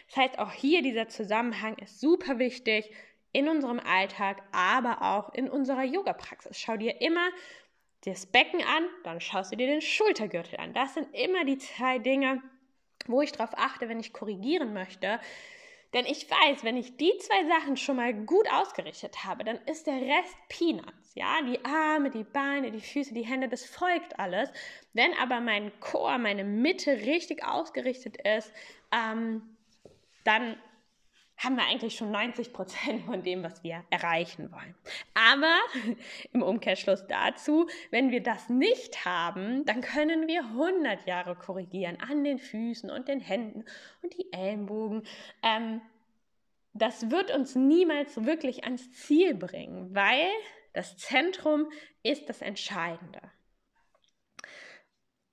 Das 0.07 0.17
heißt, 0.17 0.39
auch 0.39 0.51
hier 0.51 0.81
dieser 0.81 1.07
Zusammenhang 1.07 1.75
ist 1.77 1.99
super 1.99 2.39
wichtig 2.39 2.91
in 3.31 3.49
unserem 3.49 3.79
Alltag, 3.79 4.41
aber 4.51 5.01
auch 5.01 5.33
in 5.33 5.49
unserer 5.49 5.83
Yoga-Praxis. 5.83 6.59
Schau 6.59 6.77
dir 6.77 7.01
immer 7.01 7.29
das 8.05 8.25
Becken 8.25 8.61
an, 8.61 8.85
dann 9.03 9.19
schaust 9.19 9.51
du 9.51 9.57
dir 9.57 9.67
den 9.67 9.81
Schultergürtel 9.81 10.59
an. 10.59 10.73
Das 10.73 10.93
sind 10.93 11.13
immer 11.13 11.45
die 11.45 11.57
zwei 11.57 11.99
Dinge, 11.99 12.41
wo 13.07 13.21
ich 13.21 13.31
darauf 13.31 13.57
achte, 13.57 13.89
wenn 13.89 13.99
ich 13.99 14.13
korrigieren 14.13 14.73
möchte, 14.73 15.19
denn 15.93 16.05
ich 16.05 16.29
weiß, 16.29 16.63
wenn 16.63 16.75
ich 16.75 16.97
die 16.97 17.17
zwei 17.19 17.47
Sachen 17.47 17.77
schon 17.77 17.95
mal 17.95 18.13
gut 18.13 18.45
ausgerichtet 18.51 19.23
habe, 19.23 19.43
dann 19.45 19.57
ist 19.65 19.87
der 19.87 20.01
Rest 20.01 20.35
Peanuts. 20.49 21.15
Ja, 21.15 21.41
die 21.41 21.63
Arme, 21.63 22.09
die 22.09 22.25
Beine, 22.25 22.71
die 22.71 22.81
Füße, 22.81 23.13
die 23.13 23.25
Hände, 23.25 23.47
das 23.47 23.63
folgt 23.63 24.19
alles. 24.19 24.51
Wenn 24.93 25.13
aber 25.13 25.39
mein 25.39 25.71
Chor, 25.79 26.17
meine 26.17 26.43
Mitte 26.43 26.91
richtig 26.91 27.45
ausgerichtet 27.45 28.17
ist, 28.17 28.51
ähm, 28.91 29.56
dann 30.27 30.57
haben 31.37 31.55
wir 31.55 31.65
eigentlich 31.65 31.95
schon 31.95 32.11
90 32.11 32.51
Prozent 32.51 33.05
von 33.05 33.21
dem, 33.21 33.43
was 33.43 33.63
wir 33.63 33.83
erreichen 33.89 34.51
wollen. 34.51 34.75
Aber 35.13 35.55
im 36.33 36.41
Umkehrschluss 36.41 37.05
dazu, 37.07 37.67
wenn 37.91 38.11
wir 38.11 38.23
das 38.23 38.49
nicht 38.49 39.05
haben, 39.05 39.63
dann 39.65 39.81
können 39.81 40.27
wir 40.27 40.41
100 40.41 41.05
Jahre 41.05 41.35
korrigieren 41.35 41.99
an 42.01 42.23
den 42.23 42.39
Füßen 42.39 42.89
und 42.89 43.07
den 43.07 43.19
Händen 43.19 43.65
und 44.01 44.17
die 44.17 44.33
Ellenbogen. 44.33 45.03
Ähm, 45.43 45.81
das 46.73 47.11
wird 47.11 47.31
uns 47.31 47.55
niemals 47.55 48.25
wirklich 48.25 48.63
ans 48.63 48.91
Ziel 48.91 49.35
bringen, 49.35 49.93
weil 49.95 50.27
das 50.73 50.97
Zentrum 50.97 51.71
ist 52.03 52.29
das 52.29 52.41
Entscheidende 52.41 53.21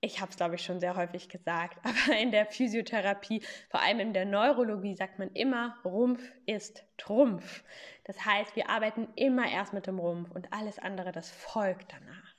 ich 0.05 0.21
habe 0.21 0.29
es, 0.29 0.37
glaube 0.37 0.55
ich, 0.55 0.63
schon 0.63 0.79
sehr 0.79 0.95
häufig 0.95 1.29
gesagt, 1.29 1.79
aber 1.83 2.17
in 2.17 2.31
der 2.31 2.45
Physiotherapie, 2.45 3.41
vor 3.69 3.81
allem 3.81 3.99
in 3.99 4.13
der 4.13 4.25
Neurologie, 4.25 4.95
sagt 4.95 5.19
man 5.19 5.31
immer, 5.31 5.77
Rumpf 5.83 6.21
ist 6.45 6.85
Trumpf. 6.97 7.63
Das 8.03 8.23
heißt, 8.25 8.55
wir 8.55 8.69
arbeiten 8.69 9.07
immer 9.15 9.51
erst 9.51 9.73
mit 9.73 9.87
dem 9.87 9.99
Rumpf 9.99 10.31
und 10.31 10.53
alles 10.53 10.79
andere, 10.79 11.11
das 11.11 11.31
folgt 11.31 11.91
danach. 11.91 12.35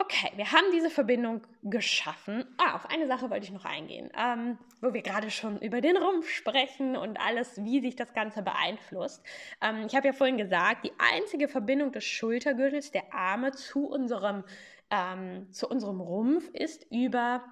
Okay, 0.00 0.30
wir 0.36 0.52
haben 0.52 0.66
diese 0.72 0.90
Verbindung 0.90 1.44
geschaffen. 1.64 2.44
Ah, 2.56 2.76
auf 2.76 2.88
eine 2.88 3.08
Sache 3.08 3.30
wollte 3.30 3.46
ich 3.46 3.50
noch 3.50 3.64
eingehen, 3.64 4.12
ähm, 4.16 4.56
wo 4.80 4.94
wir 4.94 5.02
gerade 5.02 5.28
schon 5.28 5.58
über 5.60 5.80
den 5.80 5.96
Rumpf 5.96 6.28
sprechen 6.30 6.96
und 6.96 7.18
alles, 7.18 7.64
wie 7.64 7.80
sich 7.80 7.96
das 7.96 8.12
Ganze 8.14 8.42
beeinflusst. 8.42 9.24
Ähm, 9.60 9.86
ich 9.88 9.96
habe 9.96 10.06
ja 10.06 10.12
vorhin 10.12 10.36
gesagt, 10.36 10.84
die 10.84 10.92
einzige 10.98 11.48
Verbindung 11.48 11.90
des 11.90 12.04
Schultergürtels, 12.04 12.92
der 12.92 13.12
Arme 13.12 13.50
zu 13.50 13.88
unserem, 13.88 14.44
ähm, 14.90 15.52
zu 15.52 15.68
unserem 15.68 16.00
Rumpf 16.00 16.48
ist 16.50 16.86
über 16.90 17.42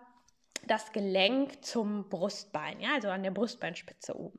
das 0.66 0.92
Gelenk 0.92 1.64
zum 1.64 2.08
Brustbein, 2.08 2.80
ja, 2.80 2.94
also 2.94 3.08
an 3.08 3.22
der 3.22 3.30
Brustbeinspitze 3.30 4.18
oben. 4.18 4.38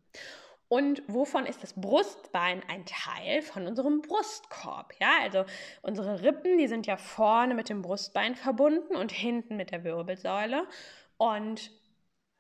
Und 0.69 1.01
wovon 1.07 1.45
ist 1.45 1.63
das 1.63 1.79
Brustbein 1.79 2.62
ein 2.67 2.86
Teil 2.86 3.41
von 3.41 3.67
unserem 3.67 4.01
Brustkorb? 4.01 4.93
Ja, 4.99 5.12
also 5.21 5.45
unsere 5.81 6.21
Rippen, 6.21 6.57
die 6.57 6.67
sind 6.67 6.86
ja 6.88 6.97
vorne 6.97 7.53
mit 7.53 7.69
dem 7.69 7.81
Brustbein 7.81 8.36
verbunden 8.36 8.95
und 8.97 9.13
hinten 9.13 9.55
mit 9.55 9.71
der 9.71 9.86
Wirbelsäule. 9.86 10.67
Und 11.15 11.71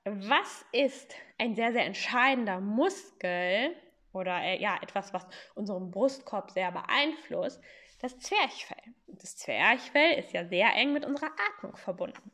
was 0.03 0.65
ist 0.73 1.15
ein 1.37 1.55
sehr, 1.55 1.71
sehr 1.71 1.85
entscheidender 1.85 2.59
Muskel 2.59 3.71
oder 4.11 4.41
äh, 4.41 4.61
ja, 4.61 4.77
etwas, 4.81 5.13
was 5.13 5.25
unseren 5.55 5.91
Brustkorb 5.91 6.51
sehr 6.51 6.71
beeinflusst? 6.71 7.61
Das 7.99 8.17
Zwerchfell. 8.19 8.83
Das 9.07 9.37
Zwerchfell 9.37 10.19
ist 10.19 10.31
ja 10.33 10.45
sehr 10.45 10.73
eng 10.75 10.93
mit 10.93 11.05
unserer 11.05 11.31
Atmung 11.49 11.75
verbunden. 11.75 12.31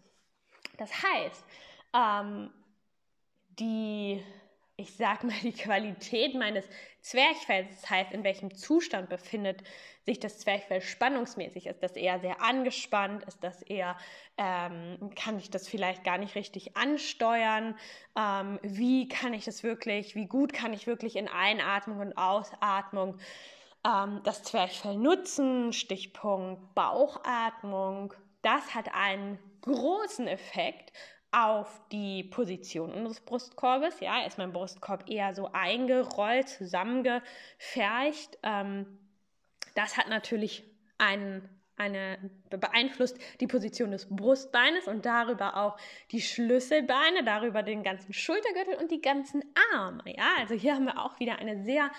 Das 0.78 0.92
heißt, 1.02 1.46
ähm, 1.94 2.52
die 3.60 4.24
ich 4.76 4.96
sag 4.96 5.24
mal, 5.24 5.36
die 5.44 5.54
Qualität 5.54 6.34
meines 6.34 6.66
Zwerchfells, 7.02 7.70
das 7.70 7.90
heißt, 7.90 8.12
in 8.12 8.24
welchem 8.24 8.56
Zustand 8.56 9.10
befindet 9.10 9.64
sich 10.06 10.20
das 10.20 10.40
Zwerchfell 10.40 10.82
spannungsmäßig? 10.82 11.68
Ist 11.68 11.84
das 11.84 11.96
eher 11.96 12.20
sehr 12.20 12.42
angespannt? 12.42 13.24
Ist 13.26 13.44
das 13.44 13.62
eher, 13.62 13.96
ähm, 14.38 15.12
kann 15.16 15.38
ich 15.38 15.52
das 15.52 15.68
vielleicht 15.68 16.04
gar 16.04 16.18
nicht 16.18 16.36
richtig 16.36 16.76
ansteuern? 16.76 17.78
Ähm, 18.18 18.60
wie 18.64 19.08
kann 19.08 19.34
ich 19.34 19.46
das 19.46 19.64
wirklich, 19.64 20.16
wie 20.16 20.26
gut 20.26 20.54
kann 20.54 20.74
ich 20.74 20.88
wirklich 20.88 21.18
in 21.18 21.28
Einatmung 21.28 22.00
und 22.00 22.18
Ausatmung 22.18 23.20
ähm, 23.86 24.22
das 24.24 24.44
Zwerchfell 24.44 24.96
nutzen? 24.96 25.74
Stichpunkt 25.74 26.74
Bauchatmung. 26.76 28.14
Das 28.42 28.74
hat 28.76 28.94
einen 28.94 29.40
großen 29.62 30.28
Effekt 30.28 30.92
auf 31.32 31.82
die 31.92 32.24
Position 32.24 32.92
unseres 32.92 33.22
Brustkorbes. 33.22 34.00
Ja, 34.00 34.26
ist 34.26 34.38
mein 34.38 34.54
Brustkorb 34.54 35.10
eher 35.10 35.34
so 35.34 35.50
eingerollt, 35.52 36.48
zusammengefercht. 36.48 38.38
Ähm, 38.44 39.00
das 39.74 39.98
hat 39.98 40.10
natürlich 40.10 40.64
einen, 41.00 41.50
eine 41.76 42.30
beeinflusst 42.50 43.18
die 43.40 43.48
Position 43.48 43.90
des 43.90 44.16
Brustbeines 44.16 44.88
und 44.88 45.08
darüber 45.08 45.58
auch 45.58 45.78
die 46.12 46.22
Schlüsselbeine, 46.22 47.24
darüber 47.24 47.64
den 47.64 47.82
ganzen 47.82 48.14
Schultergürtel 48.14 48.76
und 48.76 48.92
die 48.92 49.02
ganzen 49.02 49.44
Arme. 49.74 50.04
Ja, 50.06 50.36
also 50.38 50.54
hier 50.54 50.76
haben 50.76 50.86
wir 50.86 51.04
auch 51.04 51.20
wieder 51.20 51.40
eine 51.40 51.64
sehr 51.64 51.90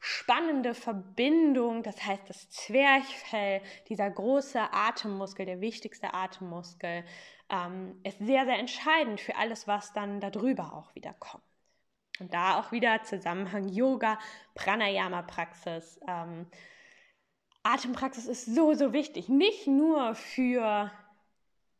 spannende 0.00 0.74
Verbindung. 0.74 1.82
Das 1.82 2.04
heißt, 2.04 2.28
das 2.28 2.48
Zwerchfell, 2.50 3.62
dieser 3.88 4.10
große 4.10 4.60
Atemmuskel, 4.72 5.46
der 5.46 5.60
wichtigste 5.60 6.14
Atemmuskel, 6.14 7.04
ähm, 7.50 8.00
ist 8.04 8.18
sehr, 8.18 8.44
sehr 8.44 8.58
entscheidend 8.58 9.20
für 9.20 9.36
alles, 9.36 9.66
was 9.66 9.92
dann 9.92 10.20
darüber 10.20 10.74
auch 10.74 10.94
wieder 10.94 11.14
kommt. 11.14 11.44
Und 12.20 12.34
da 12.34 12.58
auch 12.58 12.72
wieder 12.72 13.02
Zusammenhang 13.04 13.68
Yoga, 13.68 14.18
Pranayama-Praxis. 14.54 16.00
Ähm, 16.06 16.46
Atempraxis 17.62 18.26
ist 18.26 18.46
so, 18.46 18.74
so 18.74 18.92
wichtig. 18.92 19.28
Nicht 19.28 19.66
nur 19.66 20.14
für 20.14 20.90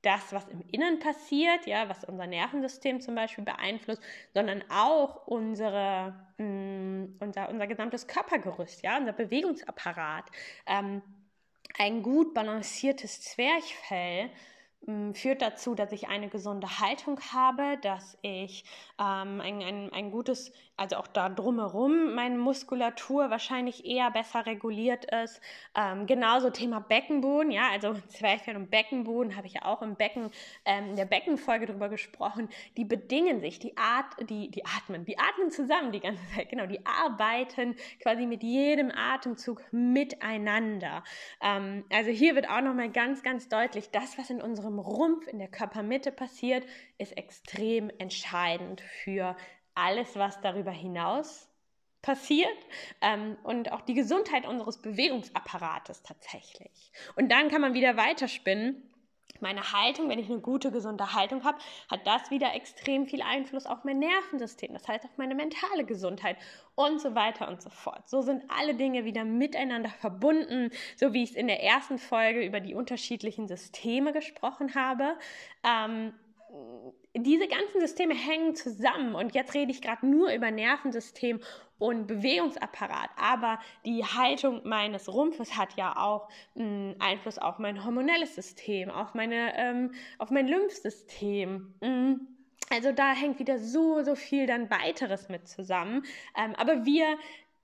das, 0.02 0.32
was 0.32 0.46
im 0.48 0.62
Innen 0.70 1.00
passiert, 1.00 1.66
ja, 1.66 1.88
was 1.88 2.04
unser 2.04 2.26
Nervensystem 2.26 3.00
zum 3.00 3.14
Beispiel 3.14 3.44
beeinflusst, 3.44 4.02
sondern 4.32 4.62
auch 4.70 5.26
unsere, 5.26 6.14
mh, 6.38 6.44
mm, 6.44 7.16
unser, 7.20 7.48
unser 7.48 7.66
gesamtes 7.66 8.06
Körpergerüst, 8.06 8.82
ja, 8.82 8.96
unser 8.96 9.12
Bewegungsapparat. 9.12 10.24
Ähm, 10.66 11.02
ein 11.78 12.02
gut 12.02 12.34
balanciertes 12.34 13.20
Zwerchfell 13.20 14.30
führt 15.12 15.42
dazu, 15.42 15.74
dass 15.74 15.92
ich 15.92 16.08
eine 16.08 16.28
gesunde 16.28 16.78
Haltung 16.78 17.20
habe, 17.32 17.78
dass 17.82 18.16
ich 18.22 18.64
ähm, 18.98 19.40
ein, 19.40 19.60
ein, 19.62 19.92
ein 19.92 20.10
gutes, 20.10 20.52
also 20.78 20.96
auch 20.96 21.08
da 21.08 21.28
drumherum 21.28 22.14
meine 22.14 22.38
Muskulatur 22.38 23.30
wahrscheinlich 23.30 23.84
eher 23.84 24.10
besser 24.10 24.46
reguliert 24.46 25.06
ist. 25.06 25.40
Ähm, 25.74 26.06
genauso 26.06 26.50
Thema 26.50 26.80
Beckenboden, 26.80 27.50
ja, 27.50 27.68
also 27.72 27.94
Zwerchfell 28.08 28.56
und 28.56 28.70
Beckenboden 28.70 29.36
habe 29.36 29.46
ich 29.46 29.54
ja 29.54 29.64
auch 29.64 29.82
im 29.82 29.96
Becken, 29.96 30.30
ähm, 30.64 30.90
in 30.90 30.96
der 30.96 31.04
Beckenfolge 31.04 31.66
drüber 31.66 31.88
gesprochen. 31.88 32.48
Die 32.76 32.84
bedingen 32.84 33.40
sich, 33.40 33.58
die 33.58 33.76
Art, 33.76 34.06
die, 34.30 34.50
die 34.50 34.64
atmen, 34.64 35.04
die 35.04 35.18
atmen 35.18 35.50
zusammen 35.50 35.90
die 35.90 36.00
ganze 36.00 36.22
Zeit, 36.34 36.48
genau, 36.48 36.66
die 36.66 36.84
arbeiten 36.86 37.74
quasi 38.00 38.26
mit 38.26 38.42
jedem 38.42 38.92
Atemzug 38.92 39.62
miteinander. 39.72 41.02
Ähm, 41.42 41.84
also 41.92 42.10
hier 42.10 42.36
wird 42.36 42.48
auch 42.48 42.60
nochmal 42.60 42.90
ganz, 42.90 43.22
ganz 43.22 43.48
deutlich, 43.48 43.90
das, 43.90 44.16
was 44.16 44.30
in 44.30 44.40
unserem 44.40 44.78
Rumpf, 44.78 45.26
in 45.26 45.40
der 45.40 45.48
Körpermitte 45.48 46.12
passiert, 46.12 46.64
ist 46.98 47.16
extrem 47.16 47.90
entscheidend 47.98 48.80
für 49.02 49.36
alles, 49.78 50.16
was 50.16 50.40
darüber 50.40 50.70
hinaus 50.70 51.48
passiert 52.02 52.56
ähm, 53.00 53.36
und 53.42 53.72
auch 53.72 53.80
die 53.82 53.94
Gesundheit 53.94 54.46
unseres 54.46 54.80
Bewegungsapparates 54.80 56.02
tatsächlich. 56.02 56.92
Und 57.16 57.30
dann 57.30 57.48
kann 57.48 57.60
man 57.60 57.74
wieder 57.74 57.96
weiterspinnen 57.96 58.82
meine 59.40 59.72
Haltung, 59.72 60.08
wenn 60.08 60.18
ich 60.18 60.28
eine 60.28 60.40
gute, 60.40 60.70
gesunde 60.70 61.14
Haltung 61.14 61.44
habe, 61.44 61.58
hat 61.90 62.06
das 62.06 62.30
wieder 62.30 62.54
extrem 62.54 63.06
viel 63.06 63.22
Einfluss 63.22 63.66
auf 63.66 63.84
mein 63.84 63.98
Nervensystem, 63.98 64.72
das 64.72 64.88
heißt 64.88 65.04
auf 65.04 65.16
meine 65.16 65.34
mentale 65.34 65.84
Gesundheit 65.84 66.36
und 66.74 67.00
so 67.00 67.14
weiter 67.14 67.48
und 67.48 67.62
so 67.62 67.70
fort. 67.70 68.08
So 68.08 68.20
sind 68.22 68.42
alle 68.48 68.74
Dinge 68.74 69.04
wieder 69.04 69.24
miteinander 69.24 69.90
verbunden, 69.90 70.70
so 70.96 71.12
wie 71.12 71.22
ich 71.22 71.30
es 71.30 71.36
in 71.36 71.46
der 71.46 71.62
ersten 71.62 71.98
Folge 71.98 72.44
über 72.44 72.60
die 72.60 72.74
unterschiedlichen 72.74 73.48
Systeme 73.48 74.12
gesprochen 74.12 74.74
habe. 74.74 75.16
Ähm, 75.64 76.14
diese 77.16 77.48
ganzen 77.48 77.80
Systeme 77.80 78.14
hängen 78.14 78.54
zusammen 78.54 79.14
und 79.14 79.34
jetzt 79.34 79.54
rede 79.54 79.70
ich 79.70 79.82
gerade 79.82 80.06
nur 80.06 80.32
über 80.32 80.50
Nervensystem 80.50 81.40
und 81.78 82.06
Bewegungsapparat, 82.06 83.10
aber 83.16 83.60
die 83.84 84.04
Haltung 84.04 84.62
meines 84.64 85.12
Rumpfes 85.12 85.56
hat 85.56 85.76
ja 85.76 85.96
auch 85.96 86.28
mh, 86.54 86.96
Einfluss 86.98 87.38
auf 87.38 87.58
mein 87.58 87.84
hormonelles 87.84 88.34
System, 88.34 88.90
auf, 88.90 89.14
meine, 89.14 89.56
ähm, 89.56 89.92
auf 90.18 90.30
mein 90.30 90.48
Lymphsystem. 90.48 91.74
Mh. 91.80 92.16
Also 92.70 92.92
da 92.92 93.12
hängt 93.12 93.38
wieder 93.38 93.58
so, 93.58 94.02
so 94.02 94.14
viel 94.14 94.46
dann 94.46 94.70
weiteres 94.70 95.28
mit 95.28 95.48
zusammen. 95.48 96.04
Ähm, 96.36 96.54
aber 96.56 96.84
wir 96.84 97.16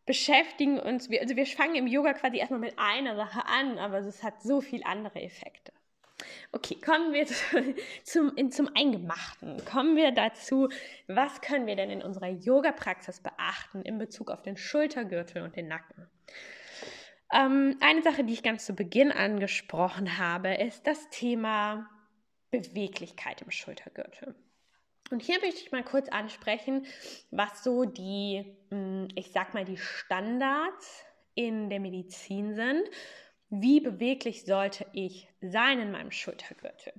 beschäftigen 0.07 0.79
uns, 0.79 1.11
wir, 1.11 1.21
also 1.21 1.37
wir 1.37 1.47
fangen 1.47 1.75
im 1.75 1.87
Yoga 1.87 2.15
quasi 2.15 2.39
erstmal 2.39 2.61
mit 2.61 2.79
einer 2.79 3.17
Sache 3.17 3.45
an, 3.47 3.79
aber 3.79 3.99
es 3.99 4.23
hat 4.23 4.43
so 4.43 4.61
viele 4.61 4.87
andere 4.87 5.21
Effekte. 5.21 5.73
Okay, 6.53 6.77
kommen 6.77 7.13
wir 7.13 7.27
zum, 8.05 8.37
in, 8.37 8.51
zum 8.51 8.71
Eingemachten. 8.75 9.65
Kommen 9.65 9.97
wir 9.97 10.13
dazu, 10.13 10.69
was 11.07 11.41
können 11.41 11.67
wir 11.67 11.77
denn 11.77 11.91
in 11.91 12.03
unserer 12.03 12.29
Yoga-Praxis 12.29 13.21
beachten 13.21 13.83
in 13.83 13.99
Bezug 13.99 14.31
auf 14.31 14.43
den 14.43 14.57
Schultergürtel 14.57 15.43
und 15.43 15.57
den 15.57 15.69
Nacken? 15.69 16.09
Ähm, 17.33 17.77
eine 17.81 18.03
Sache, 18.03 18.25
die 18.25 18.33
ich 18.33 18.43
ganz 18.43 18.65
zu 18.67 18.75
Beginn 18.75 19.11
angesprochen 19.11 20.19
habe, 20.19 20.55
ist 20.55 20.87
das 20.87 21.09
Thema 21.11 21.89
Beweglichkeit 22.51 23.43
im 23.43 23.51
Schultergürtel. 23.51 24.35
Und 25.11 25.21
hier 25.21 25.41
möchte 25.41 25.61
ich 25.61 25.73
mal 25.73 25.85
kurz 25.85 26.09
ansprechen, 26.09 26.87
was 27.31 27.63
so 27.63 27.85
die, 27.85 28.57
hm, 28.71 29.09
ich 29.15 29.33
sag 29.33 29.55
mal, 29.55 29.65
die 29.65 29.77
Standards 29.77 31.05
in 31.35 31.69
der 31.69 31.81
Medizin 31.81 32.55
sind 32.55 32.89
wie 33.63 33.81
beweglich 33.81 34.45
sollte 34.45 34.87
ich 34.93 35.29
sein 35.41 35.81
in 35.81 35.91
meinem 35.91 36.11
Schultergürtel. 36.11 36.93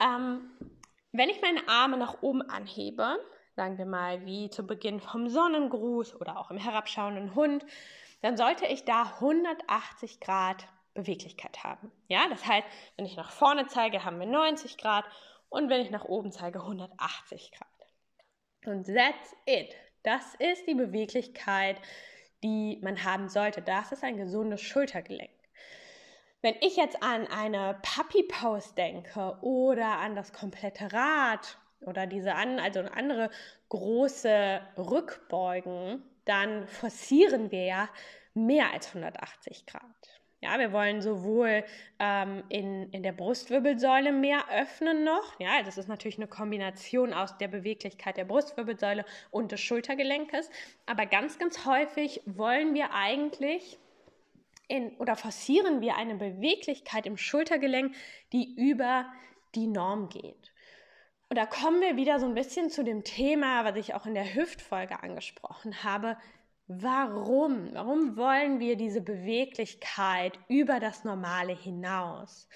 Ähm, 0.00 0.50
wenn 1.12 1.28
ich 1.28 1.40
meine 1.40 1.68
Arme 1.68 1.96
nach 1.96 2.22
oben 2.22 2.42
anhebe, 2.42 3.18
sagen 3.56 3.78
wir 3.78 3.86
mal 3.86 4.24
wie 4.26 4.50
zu 4.50 4.66
Beginn 4.66 5.00
vom 5.00 5.28
Sonnengruß 5.28 6.20
oder 6.20 6.38
auch 6.38 6.50
im 6.50 6.58
herabschauenden 6.58 7.34
Hund, 7.34 7.64
dann 8.22 8.36
sollte 8.36 8.66
ich 8.66 8.84
da 8.84 9.02
180 9.20 10.20
Grad 10.20 10.66
Beweglichkeit 10.94 11.62
haben. 11.62 11.90
Ja, 12.08 12.28
das 12.28 12.46
heißt, 12.46 12.66
wenn 12.96 13.04
ich 13.04 13.16
nach 13.16 13.30
vorne 13.30 13.66
zeige, 13.66 14.04
haben 14.04 14.18
wir 14.18 14.26
90 14.26 14.78
Grad 14.78 15.04
und 15.48 15.68
wenn 15.68 15.80
ich 15.80 15.90
nach 15.90 16.04
oben 16.04 16.32
zeige, 16.32 16.60
180 16.60 17.52
Grad. 17.52 17.68
Und 18.64 18.86
that's 18.86 19.36
it. 19.46 19.74
Das 20.02 20.34
ist 20.36 20.66
die 20.66 20.74
Beweglichkeit, 20.74 21.80
die 22.42 22.78
man 22.82 23.04
haben 23.04 23.28
sollte. 23.28 23.62
Das 23.62 23.92
ist 23.92 24.04
ein 24.04 24.16
gesundes 24.16 24.60
Schultergelenk. 24.60 25.33
Wenn 26.44 26.56
ich 26.60 26.76
jetzt 26.76 27.02
an 27.02 27.26
eine 27.28 27.80
Puppy 27.80 28.22
Pose 28.24 28.74
denke 28.74 29.38
oder 29.40 29.96
an 29.96 30.14
das 30.14 30.34
komplette 30.34 30.92
Rad 30.92 31.56
oder 31.80 32.06
diese 32.06 32.34
an, 32.34 32.58
also 32.60 32.80
andere 32.80 33.30
große 33.70 34.60
Rückbeugen, 34.76 36.02
dann 36.26 36.66
forcieren 36.66 37.50
wir 37.50 37.64
ja 37.64 37.88
mehr 38.34 38.74
als 38.74 38.88
180 38.88 39.64
Grad. 39.64 39.82
Ja, 40.42 40.58
wir 40.58 40.70
wollen 40.70 41.00
sowohl 41.00 41.64
ähm, 41.98 42.44
in, 42.50 42.90
in 42.90 43.02
der 43.02 43.12
Brustwirbelsäule 43.12 44.12
mehr 44.12 44.44
öffnen 44.52 45.02
noch. 45.02 45.40
Ja, 45.40 45.62
das 45.62 45.78
ist 45.78 45.88
natürlich 45.88 46.18
eine 46.18 46.28
Kombination 46.28 47.14
aus 47.14 47.38
der 47.38 47.48
Beweglichkeit 47.48 48.18
der 48.18 48.26
Brustwirbelsäule 48.26 49.06
und 49.30 49.50
des 49.50 49.62
Schultergelenkes. 49.62 50.50
Aber 50.84 51.06
ganz, 51.06 51.38
ganz 51.38 51.64
häufig 51.64 52.20
wollen 52.26 52.74
wir 52.74 52.92
eigentlich 52.92 53.78
in, 54.68 54.96
oder 54.96 55.16
forcieren 55.16 55.80
wir 55.80 55.96
eine 55.96 56.14
Beweglichkeit 56.14 57.06
im 57.06 57.16
Schultergelenk, 57.16 57.94
die 58.32 58.54
über 58.56 59.06
die 59.54 59.66
Norm 59.66 60.08
geht. 60.08 60.52
Und 61.28 61.38
da 61.38 61.46
kommen 61.46 61.80
wir 61.80 61.96
wieder 61.96 62.20
so 62.20 62.26
ein 62.26 62.34
bisschen 62.34 62.70
zu 62.70 62.84
dem 62.84 63.02
Thema, 63.02 63.64
was 63.64 63.76
ich 63.76 63.94
auch 63.94 64.06
in 64.06 64.14
der 64.14 64.34
Hüftfolge 64.34 65.02
angesprochen 65.02 65.82
habe. 65.82 66.16
Warum? 66.66 67.74
Warum 67.74 68.16
wollen 68.16 68.60
wir 68.60 68.76
diese 68.76 69.00
Beweglichkeit 69.00 70.38
über 70.48 70.80
das 70.80 71.04
Normale 71.04 71.54
hinaus? 71.54 72.48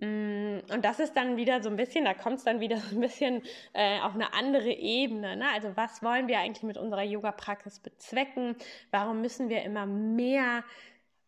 Mm, 0.00 0.58
und 0.72 0.84
das 0.84 0.98
ist 0.98 1.14
dann 1.16 1.36
wieder 1.36 1.62
so 1.62 1.68
ein 1.68 1.76
bisschen, 1.76 2.04
da 2.04 2.14
kommt 2.14 2.38
es 2.38 2.44
dann 2.44 2.60
wieder 2.60 2.78
so 2.78 2.96
ein 2.96 3.00
bisschen 3.00 3.42
äh, 3.74 4.00
auf 4.00 4.14
eine 4.14 4.32
andere 4.34 4.70
Ebene. 4.70 5.36
Ne? 5.36 5.46
Also 5.52 5.76
was 5.76 6.02
wollen 6.02 6.26
wir 6.26 6.38
eigentlich 6.38 6.64
mit 6.64 6.76
unserer 6.78 7.04
Yoga-Praxis 7.04 7.78
bezwecken? 7.80 8.56
Warum 8.90 9.20
müssen 9.20 9.48
wir 9.48 9.62
immer 9.62 9.86
mehr 9.86 10.64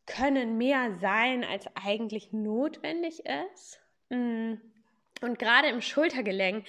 können, 0.06 0.56
mehr 0.56 0.92
sein, 1.00 1.44
als 1.44 1.66
eigentlich 1.74 2.32
notwendig 2.32 3.24
ist? 3.26 3.80
Mm. 4.10 4.54
Und 5.22 5.38
gerade 5.38 5.68
im 5.68 5.80
Schultergelenk 5.80 6.66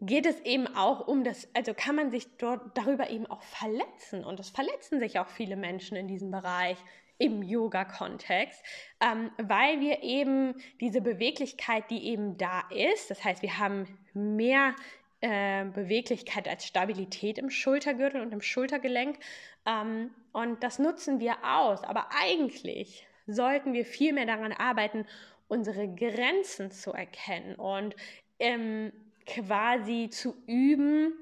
geht 0.00 0.26
es 0.26 0.40
eben 0.40 0.66
auch 0.66 1.06
um 1.06 1.24
das, 1.24 1.48
also 1.54 1.72
kann 1.74 1.96
man 1.96 2.10
sich 2.10 2.26
dort 2.36 2.76
darüber 2.76 3.10
eben 3.10 3.26
auch 3.26 3.42
verletzen. 3.42 4.24
Und 4.24 4.40
es 4.40 4.50
verletzen 4.50 4.98
sich 5.00 5.18
auch 5.18 5.28
viele 5.28 5.56
Menschen 5.56 5.96
in 5.96 6.08
diesem 6.08 6.30
Bereich 6.30 6.78
im 7.18 7.42
Yoga-Kontext, 7.42 8.62
ähm, 9.00 9.30
weil 9.38 9.80
wir 9.80 10.02
eben 10.02 10.54
diese 10.80 11.00
Beweglichkeit, 11.00 11.90
die 11.90 12.08
eben 12.08 12.36
da 12.36 12.64
ist, 12.70 13.10
das 13.10 13.22
heißt, 13.22 13.42
wir 13.42 13.58
haben 13.58 13.86
mehr 14.14 14.74
äh, 15.20 15.64
Beweglichkeit 15.64 16.48
als 16.48 16.66
Stabilität 16.66 17.38
im 17.38 17.50
Schultergürtel 17.50 18.20
und 18.20 18.32
im 18.32 18.42
Schultergelenk 18.42 19.18
ähm, 19.66 20.10
und 20.32 20.62
das 20.62 20.78
nutzen 20.78 21.20
wir 21.20 21.36
aus. 21.44 21.82
Aber 21.84 22.08
eigentlich 22.20 23.06
sollten 23.26 23.72
wir 23.72 23.84
viel 23.84 24.12
mehr 24.12 24.26
daran 24.26 24.52
arbeiten, 24.52 25.06
unsere 25.48 25.88
Grenzen 25.88 26.70
zu 26.70 26.92
erkennen 26.92 27.54
und 27.56 27.94
ähm, 28.38 28.92
quasi 29.26 30.08
zu 30.10 30.34
üben, 30.46 31.12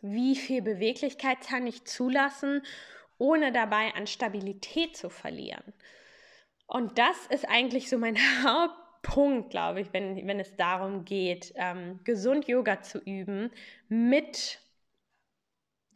wie 0.00 0.36
viel 0.36 0.62
Beweglichkeit 0.62 1.40
kann 1.40 1.66
ich 1.66 1.84
zulassen, 1.84 2.62
ohne 3.18 3.52
dabei 3.52 3.94
an 3.94 4.06
Stabilität 4.06 4.96
zu 4.96 5.10
verlieren. 5.10 5.72
Und 6.66 6.98
das 6.98 7.26
ist 7.28 7.48
eigentlich 7.48 7.88
so 7.88 7.98
mein 7.98 8.16
Hauptpunkt, 8.42 9.50
glaube 9.50 9.80
ich, 9.80 9.92
wenn, 9.92 10.26
wenn 10.26 10.40
es 10.40 10.56
darum 10.56 11.04
geht, 11.04 11.52
ähm, 11.56 12.00
gesund 12.04 12.48
Yoga 12.48 12.82
zu 12.82 12.98
üben 12.98 13.50
mit 13.88 14.58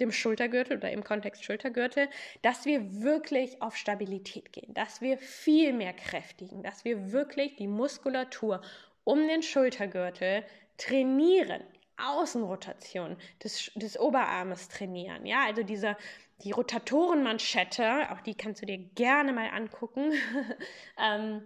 dem 0.00 0.12
Schultergürtel 0.12 0.78
oder 0.78 0.90
im 0.90 1.04
Kontext 1.04 1.44
Schultergürtel, 1.44 2.08
dass 2.42 2.64
wir 2.64 3.02
wirklich 3.02 3.60
auf 3.62 3.76
Stabilität 3.76 4.52
gehen, 4.52 4.74
dass 4.74 5.00
wir 5.00 5.18
viel 5.18 5.72
mehr 5.72 5.92
kräftigen, 5.92 6.62
dass 6.62 6.84
wir 6.84 7.12
wirklich 7.12 7.56
die 7.56 7.68
Muskulatur 7.68 8.60
um 9.04 9.26
den 9.26 9.42
Schultergürtel 9.42 10.44
trainieren, 10.78 11.62
Außenrotation 11.96 13.16
des, 13.42 13.70
des 13.74 13.98
Oberarmes 13.98 14.68
trainieren. 14.68 15.24
Ja, 15.24 15.44
also 15.46 15.62
diese, 15.62 15.96
die 16.42 16.50
Rotatorenmanschette, 16.50 18.10
auch 18.10 18.20
die 18.20 18.34
kannst 18.34 18.62
du 18.62 18.66
dir 18.66 18.78
gerne 18.78 19.32
mal 19.32 19.48
angucken 19.48 20.12
ähm, 20.98 21.42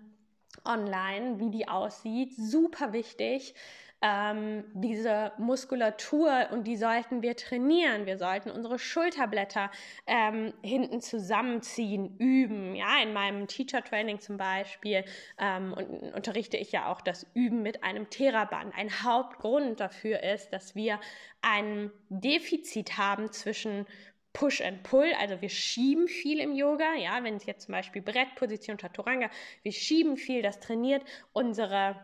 online, 0.64 1.38
wie 1.38 1.50
die 1.50 1.68
aussieht. 1.68 2.34
Super 2.36 2.92
wichtig 2.92 3.54
ähm, 4.02 4.64
diese 4.72 5.32
Muskulatur 5.38 6.48
und 6.52 6.64
die 6.64 6.76
sollten 6.76 7.22
wir 7.22 7.36
trainieren. 7.36 8.06
Wir 8.06 8.16
sollten 8.16 8.50
unsere 8.50 8.78
Schulterblätter 8.78 9.70
ähm, 10.06 10.54
hinten 10.62 11.00
zusammenziehen, 11.00 12.16
üben. 12.18 12.74
Ja, 12.74 13.02
in 13.02 13.12
meinem 13.12 13.46
Teacher 13.46 13.84
Training 13.84 14.20
zum 14.20 14.36
Beispiel 14.36 15.04
ähm, 15.38 15.74
und, 15.74 16.14
unterrichte 16.14 16.56
ich 16.56 16.72
ja 16.72 16.90
auch 16.90 17.00
das 17.00 17.26
Üben 17.34 17.62
mit 17.62 17.84
einem 17.84 18.08
Theraband. 18.08 18.74
Ein 18.74 19.02
Hauptgrund 19.02 19.80
dafür 19.80 20.22
ist, 20.22 20.50
dass 20.52 20.74
wir 20.74 20.98
ein 21.42 21.90
Defizit 22.08 22.96
haben 22.96 23.32
zwischen 23.32 23.86
Push 24.32 24.60
and 24.60 24.84
Pull, 24.84 25.12
also 25.18 25.40
wir 25.42 25.48
schieben 25.48 26.06
viel 26.06 26.38
im 26.38 26.54
Yoga, 26.54 26.94
ja, 26.94 27.24
wenn 27.24 27.34
es 27.34 27.46
jetzt 27.46 27.66
zum 27.66 27.72
Beispiel 27.72 28.00
Brettposition, 28.00 28.76
Chaturanga, 28.76 29.28
wir 29.62 29.72
schieben 29.72 30.16
viel, 30.16 30.40
das 30.40 30.60
trainiert 30.60 31.02
unsere 31.32 31.96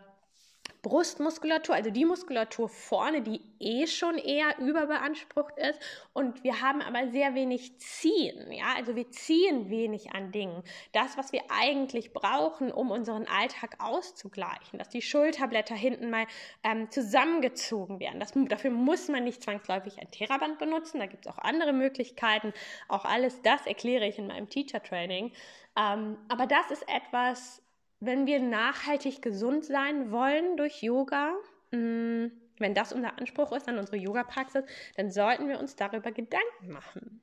Brustmuskulatur, 0.86 1.74
also 1.74 1.90
die 1.90 2.04
Muskulatur 2.04 2.68
vorne, 2.68 3.20
die 3.20 3.40
eh 3.58 3.88
schon 3.88 4.18
eher 4.18 4.56
überbeansprucht 4.60 5.58
ist. 5.58 5.80
Und 6.12 6.44
wir 6.44 6.60
haben 6.62 6.80
aber 6.80 7.08
sehr 7.08 7.34
wenig 7.34 7.76
Ziehen. 7.80 8.52
Ja, 8.52 8.66
also 8.76 8.94
wir 8.94 9.10
ziehen 9.10 9.68
wenig 9.68 10.12
an 10.12 10.30
Dingen. 10.30 10.62
Das, 10.92 11.18
was 11.18 11.32
wir 11.32 11.42
eigentlich 11.48 12.12
brauchen, 12.12 12.70
um 12.70 12.92
unseren 12.92 13.26
Alltag 13.26 13.74
auszugleichen, 13.80 14.78
dass 14.78 14.88
die 14.88 15.02
Schulterblätter 15.02 15.74
hinten 15.74 16.08
mal 16.08 16.28
ähm, 16.62 16.88
zusammengezogen 16.88 17.98
werden. 17.98 18.20
Das, 18.20 18.32
dafür 18.34 18.70
muss 18.70 19.08
man 19.08 19.24
nicht 19.24 19.42
zwangsläufig 19.42 19.98
ein 19.98 20.12
Theraband 20.12 20.60
benutzen. 20.60 21.00
Da 21.00 21.06
gibt 21.06 21.26
es 21.26 21.32
auch 21.32 21.38
andere 21.38 21.72
Möglichkeiten. 21.72 22.52
Auch 22.86 23.04
alles 23.04 23.42
das 23.42 23.66
erkläre 23.66 24.06
ich 24.06 24.18
in 24.20 24.28
meinem 24.28 24.48
Teacher 24.48 24.80
Training. 24.80 25.32
Ähm, 25.76 26.16
aber 26.28 26.46
das 26.46 26.70
ist 26.70 26.88
etwas, 26.88 27.60
wenn 28.00 28.26
wir 28.26 28.40
nachhaltig 28.40 29.22
gesund 29.22 29.64
sein 29.64 30.10
wollen 30.10 30.56
durch 30.56 30.82
Yoga, 30.82 31.32
mm, 31.70 32.26
wenn 32.58 32.74
das 32.74 32.92
unser 32.92 33.18
Anspruch 33.18 33.52
ist 33.52 33.68
an 33.68 33.78
unsere 33.78 33.96
Yoga-Praxis, 33.96 34.64
dann 34.96 35.10
sollten 35.10 35.48
wir 35.48 35.58
uns 35.58 35.76
darüber 35.76 36.12
Gedanken 36.12 36.68
machen. 36.68 37.22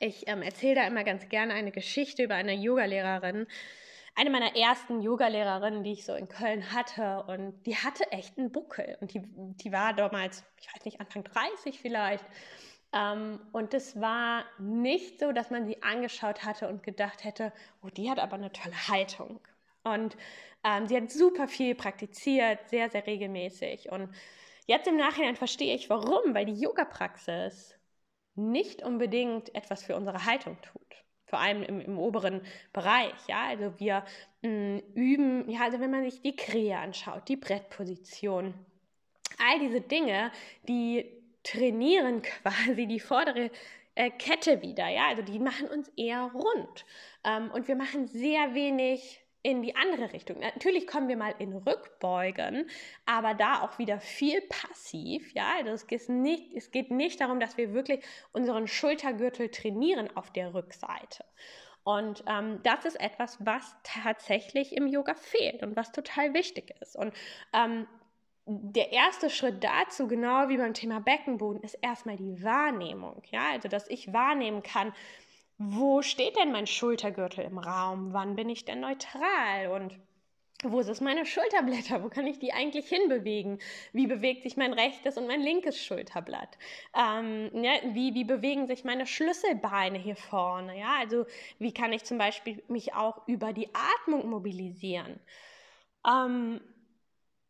Ich 0.00 0.28
ähm, 0.28 0.42
erzähle 0.42 0.76
da 0.76 0.86
immer 0.86 1.04
ganz 1.04 1.28
gerne 1.28 1.54
eine 1.54 1.72
Geschichte 1.72 2.22
über 2.24 2.34
eine 2.34 2.54
Yogalehrerin, 2.54 3.46
eine 4.14 4.30
meiner 4.30 4.56
ersten 4.56 5.00
Yogalehrerinnen, 5.00 5.84
die 5.84 5.92
ich 5.92 6.04
so 6.04 6.14
in 6.14 6.28
Köln 6.28 6.72
hatte. 6.72 7.24
Und 7.28 7.62
die 7.66 7.76
hatte 7.76 8.10
echt 8.10 8.36
einen 8.36 8.50
Buckel. 8.50 8.98
Und 9.00 9.14
die, 9.14 9.22
die 9.24 9.72
war 9.72 9.94
damals, 9.94 10.44
ich 10.60 10.68
weiß 10.74 10.84
nicht, 10.84 11.00
Anfang 11.00 11.24
30 11.24 11.78
vielleicht. 11.78 12.24
Ähm, 12.92 13.40
und 13.52 13.74
es 13.74 14.00
war 14.00 14.44
nicht 14.58 15.20
so, 15.20 15.30
dass 15.32 15.50
man 15.50 15.66
sie 15.66 15.82
angeschaut 15.82 16.44
hatte 16.44 16.68
und 16.68 16.82
gedacht 16.82 17.22
hätte, 17.22 17.52
oh, 17.82 17.88
die 17.88 18.10
hat 18.10 18.18
aber 18.18 18.34
eine 18.34 18.52
tolle 18.52 18.88
Haltung. 18.88 19.40
Und 19.84 20.16
ähm, 20.64 20.86
sie 20.86 20.96
hat 20.96 21.10
super 21.10 21.48
viel 21.48 21.74
praktiziert, 21.74 22.68
sehr, 22.68 22.90
sehr 22.90 23.06
regelmäßig. 23.06 23.90
Und 23.90 24.10
jetzt 24.66 24.88
im 24.88 24.96
Nachhinein 24.96 25.36
verstehe 25.36 25.74
ich, 25.74 25.88
warum, 25.90 26.34
weil 26.34 26.46
die 26.46 26.60
Yoga-Praxis 26.60 27.78
nicht 28.34 28.82
unbedingt 28.82 29.54
etwas 29.54 29.82
für 29.82 29.96
unsere 29.96 30.24
Haltung 30.24 30.58
tut. 30.62 31.04
Vor 31.26 31.40
allem 31.40 31.62
im, 31.62 31.80
im 31.80 31.98
oberen 31.98 32.40
Bereich, 32.72 33.14
ja. 33.28 33.46
Also 33.48 33.78
wir 33.78 34.04
mh, 34.42 34.48
mm, 34.48 34.82
üben, 34.94 35.50
ja, 35.50 35.60
also 35.64 35.80
wenn 35.80 35.90
man 35.90 36.08
sich 36.08 36.22
die 36.22 36.36
Krähe 36.36 36.78
anschaut, 36.78 37.28
die 37.28 37.36
Brettposition, 37.36 38.54
all 39.38 39.58
diese 39.60 39.80
Dinge, 39.80 40.32
die 40.68 41.04
trainieren 41.42 42.22
quasi 42.42 42.86
die 42.86 43.00
vordere 43.00 43.50
äh, 43.94 44.10
Kette 44.10 44.62
wieder, 44.62 44.88
ja. 44.88 45.08
Also 45.08 45.22
die 45.22 45.38
machen 45.38 45.68
uns 45.68 45.88
eher 45.96 46.30
rund. 46.32 46.86
Ähm, 47.24 47.50
und 47.50 47.68
wir 47.68 47.76
machen 47.76 48.06
sehr 48.06 48.54
wenig 48.54 49.20
in 49.42 49.62
die 49.62 49.76
andere 49.76 50.12
Richtung. 50.12 50.40
Natürlich 50.40 50.86
kommen 50.86 51.08
wir 51.08 51.16
mal 51.16 51.34
in 51.38 51.52
Rückbeugen, 51.52 52.68
aber 53.06 53.34
da 53.34 53.62
auch 53.62 53.78
wieder 53.78 54.00
viel 54.00 54.40
passiv. 54.42 55.32
Ja, 55.34 55.52
also 55.58 55.70
es 55.70 55.86
geht 55.86 56.08
nicht, 56.08 56.52
es 56.54 56.70
geht 56.70 56.90
nicht 56.90 57.20
darum, 57.20 57.40
dass 57.40 57.56
wir 57.56 57.72
wirklich 57.72 58.04
unseren 58.32 58.66
Schultergürtel 58.66 59.48
trainieren 59.50 60.08
auf 60.16 60.32
der 60.32 60.54
Rückseite. 60.54 61.24
Und 61.84 62.22
ähm, 62.26 62.60
das 62.64 62.84
ist 62.84 63.00
etwas, 63.00 63.38
was 63.44 63.74
tatsächlich 63.82 64.76
im 64.76 64.86
Yoga 64.86 65.14
fehlt 65.14 65.62
und 65.62 65.76
was 65.76 65.92
total 65.92 66.34
wichtig 66.34 66.74
ist. 66.80 66.96
Und 66.96 67.14
ähm, 67.54 67.86
der 68.44 68.92
erste 68.92 69.30
Schritt 69.30 69.62
dazu, 69.62 70.08
genau 70.08 70.48
wie 70.48 70.56
beim 70.56 70.74
Thema 70.74 71.00
Beckenboden, 71.00 71.62
ist 71.62 71.74
erstmal 71.74 72.16
die 72.16 72.42
Wahrnehmung. 72.42 73.22
Ja, 73.30 73.52
also 73.52 73.68
dass 73.68 73.88
ich 73.88 74.12
wahrnehmen 74.12 74.62
kann, 74.62 74.92
wo 75.58 76.02
steht 76.02 76.36
denn 76.36 76.52
mein 76.52 76.66
Schultergürtel 76.66 77.44
im 77.44 77.58
Raum? 77.58 78.12
Wann 78.12 78.36
bin 78.36 78.48
ich 78.48 78.64
denn 78.64 78.80
neutral? 78.80 79.68
Und 79.72 79.98
wo 80.64 80.80
ist 80.80 81.00
meine 81.00 81.26
Schulterblätter? 81.26 82.02
Wo 82.02 82.08
kann 82.08 82.26
ich 82.26 82.38
die 82.38 82.52
eigentlich 82.52 82.88
hinbewegen? 82.88 83.58
Wie 83.92 84.06
bewegt 84.06 84.42
sich 84.42 84.56
mein 84.56 84.72
rechtes 84.72 85.16
und 85.16 85.26
mein 85.26 85.40
linkes 85.40 85.84
Schulterblatt? 85.84 86.58
Ähm, 86.96 87.50
ja, 87.54 87.72
wie, 87.92 88.14
wie 88.14 88.24
bewegen 88.24 88.66
sich 88.66 88.84
meine 88.84 89.06
Schlüsselbeine 89.06 89.98
hier 89.98 90.16
vorne? 90.16 90.78
Ja, 90.78 90.96
also 90.98 91.26
wie 91.58 91.74
kann 91.74 91.92
ich 91.92 92.04
zum 92.04 92.18
Beispiel 92.18 92.62
mich 92.68 92.94
auch 92.94 93.26
über 93.26 93.52
die 93.52 93.68
Atmung 93.74 94.28
mobilisieren? 94.30 95.20
Ähm, 96.06 96.60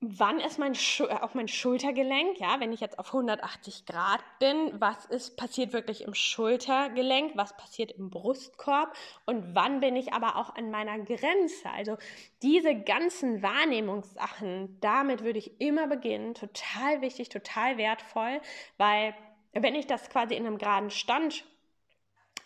wann 0.01 0.39
ist 0.39 0.59
mein 0.59 0.75
Schu 0.75 1.05
äh, 1.05 1.13
auf 1.13 1.35
mein 1.35 1.49
Schultergelenk, 1.49 2.39
ja, 2.39 2.61
wenn 2.61 2.73
ich 2.73 2.81
jetzt 2.81 2.99
auf 2.99 3.09
180 3.09 3.85
Grad 3.87 4.21
bin, 4.39 4.81
was 4.81 5.05
ist 5.07 5.37
passiert 5.37 5.73
wirklich 5.73 6.03
im 6.03 6.15
Schultergelenk, 6.15 7.33
was 7.37 7.57
passiert 7.57 7.93
im 7.93 8.11
Brustkorb? 8.11 8.95
Und 9.27 9.55
wann 9.55 9.81
bin 9.81 9.97
ich 9.97 10.13
aber 10.13 10.37
auch 10.37 10.55
an 10.55 10.71
meiner 10.71 10.99
Grenze? 11.01 11.69
Also 11.75 11.97
diese 12.43 12.77
ganzen 12.77 13.43
Wahrnehmungssachen, 13.43 14.79
damit 14.81 15.25
würde 15.25 15.41
ich 15.41 15.61
immer 15.61 15.89
beginnen, 15.89 16.35
total 16.35 17.01
wichtig, 17.01 17.29
total 17.29 17.77
wertvoll, 17.77 18.41
weil 18.77 19.15
wenn 19.53 19.75
ich 19.75 19.87
das 19.87 20.11
quasi 20.11 20.35
in 20.35 20.47
einem 20.47 20.59
geraden 20.59 20.91
Stand 20.91 21.45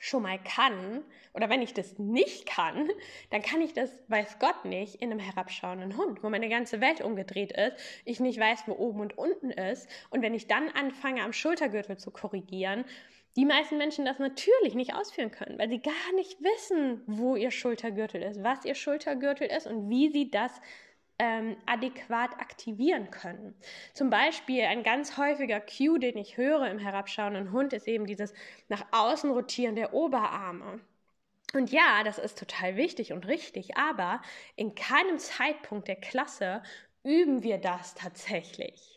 schon 0.03 0.25
mal 0.25 0.39
kann, 0.43 1.05
oder 1.33 1.49
wenn 1.49 1.63
ich 1.63 1.75
das 1.75 1.97
nicht 1.97 2.45
kann, 2.45 2.91
dann 3.31 3.41
kann 3.41 3.61
ich 3.61 3.73
das, 3.73 3.95
weiß 4.09 4.41
Gott 4.41 4.65
nicht, 4.65 4.97
in 4.97 5.13
einem 5.13 5.21
herabschauenden 5.21 5.97
Hund, 5.97 6.25
wo 6.25 6.29
meine 6.29 6.49
ganze 6.49 6.81
Welt 6.81 7.01
umgedreht 7.01 7.53
ist, 7.53 7.77
ich 8.05 8.19
nicht 8.19 8.41
weiß, 8.41 8.65
wo 8.67 8.73
oben 8.73 9.01
und 9.01 9.17
unten 9.17 9.53
ist. 9.53 9.89
Und 10.11 10.23
wenn 10.23 10.35
ich 10.35 10.49
dann 10.49 10.71
anfange, 10.71 11.23
am 11.23 11.33
Schultergürtel 11.33 11.99
zu 11.99 12.11
korrigieren, 12.11 12.85
die 13.37 13.45
meisten 13.45 13.79
Menschen 13.79 14.05
das 14.05 14.19
natürlich 14.19 14.75
nicht 14.75 14.93
ausführen 14.93 15.31
können, 15.31 15.57
weil 15.57 15.71
sie 15.71 15.81
gar 15.81 16.13
nicht 16.17 16.43
wissen, 16.43 17.03
wo 17.07 17.37
ihr 17.37 17.53
Schultergürtel 17.53 18.23
ist, 18.23 18.43
was 18.43 18.65
ihr 18.65 18.75
Schultergürtel 18.75 19.47
ist 19.47 19.69
und 19.69 19.89
wie 19.89 20.11
sie 20.11 20.33
das 20.33 20.61
ähm, 21.23 21.57
adäquat 21.67 22.33
aktivieren 22.41 23.13
können. 23.13 23.55
Zum 23.95 24.11
Beispiel 24.11 24.63
ein 24.65 24.83
ganz 24.83 25.17
häufiger 25.17 25.61
Cue, 25.61 26.01
den 26.01 26.19
ich 26.19 26.37
höre 26.37 26.67
im 26.69 26.81
herabschauenden 26.81 27.53
Hund, 27.53 27.73
ist 27.73 27.87
eben 27.87 28.07
dieses 28.07 28.35
nach 28.69 28.85
außen 28.91 29.31
rotieren 29.31 29.77
der 29.77 29.95
Oberarme. 29.95 30.81
Und 31.55 31.71
ja, 31.71 32.03
das 32.03 32.19
ist 32.19 32.39
total 32.39 32.77
wichtig 32.77 33.13
und 33.13 33.29
richtig, 33.29 33.77
aber 33.77 34.21
in 34.57 34.75
keinem 34.75 35.19
Zeitpunkt 35.19 35.87
der 35.87 35.97
Klasse 35.97 36.63
üben 37.05 37.43
wir 37.45 37.59
das 37.59 37.95
tatsächlich. 37.95 38.92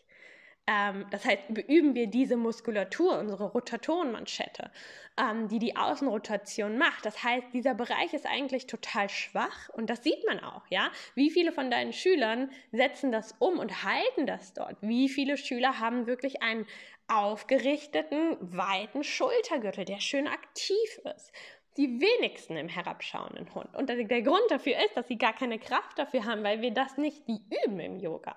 Ähm, 0.66 1.06
das 1.10 1.24
heißt, 1.24 1.42
üben 1.68 1.94
wir 1.94 2.08
diese 2.08 2.36
Muskulatur, 2.36 3.18
unsere 3.18 3.44
Rotatorenmanschette, 3.44 4.70
ähm, 5.16 5.48
die 5.48 5.60
die 5.60 5.76
Außenrotation 5.76 6.76
macht. 6.76 7.06
Das 7.06 7.22
heißt, 7.22 7.46
dieser 7.52 7.74
Bereich 7.74 8.12
ist 8.14 8.26
eigentlich 8.26 8.66
total 8.66 9.08
schwach 9.08 9.68
und 9.70 9.88
das 9.88 10.02
sieht 10.02 10.26
man 10.26 10.40
auch, 10.40 10.66
ja. 10.68 10.90
Wie 11.14 11.30
viele 11.30 11.52
von 11.52 11.70
deinen 11.70 11.92
Schülern 11.92 12.50
setzen 12.72 13.12
das 13.12 13.34
um 13.38 13.58
und 13.58 13.84
halten 13.84 14.26
das 14.26 14.54
dort? 14.54 14.76
Wie 14.80 15.08
viele 15.08 15.36
Schüler 15.36 15.78
haben 15.78 16.06
wirklich 16.06 16.42
einen 16.42 16.66
aufgerichteten, 17.06 18.36
weiten 18.40 19.04
Schultergürtel, 19.04 19.84
der 19.84 20.00
schön 20.00 20.26
aktiv 20.26 21.00
ist? 21.16 21.32
die 21.76 22.00
wenigsten 22.00 22.56
im 22.56 22.70
herabschauenden 22.70 23.54
Hund. 23.54 23.74
Und 23.74 23.90
der 23.90 24.22
Grund 24.22 24.44
dafür 24.48 24.76
ist, 24.86 24.96
dass 24.96 25.08
sie 25.08 25.18
gar 25.18 25.34
keine 25.34 25.58
Kraft 25.58 25.98
dafür 25.98 26.24
haben, 26.24 26.42
weil 26.42 26.62
wir 26.62 26.70
das 26.70 26.96
nicht 26.96 27.22
üben 27.28 27.78
im 27.80 27.98
Yoga 27.98 28.34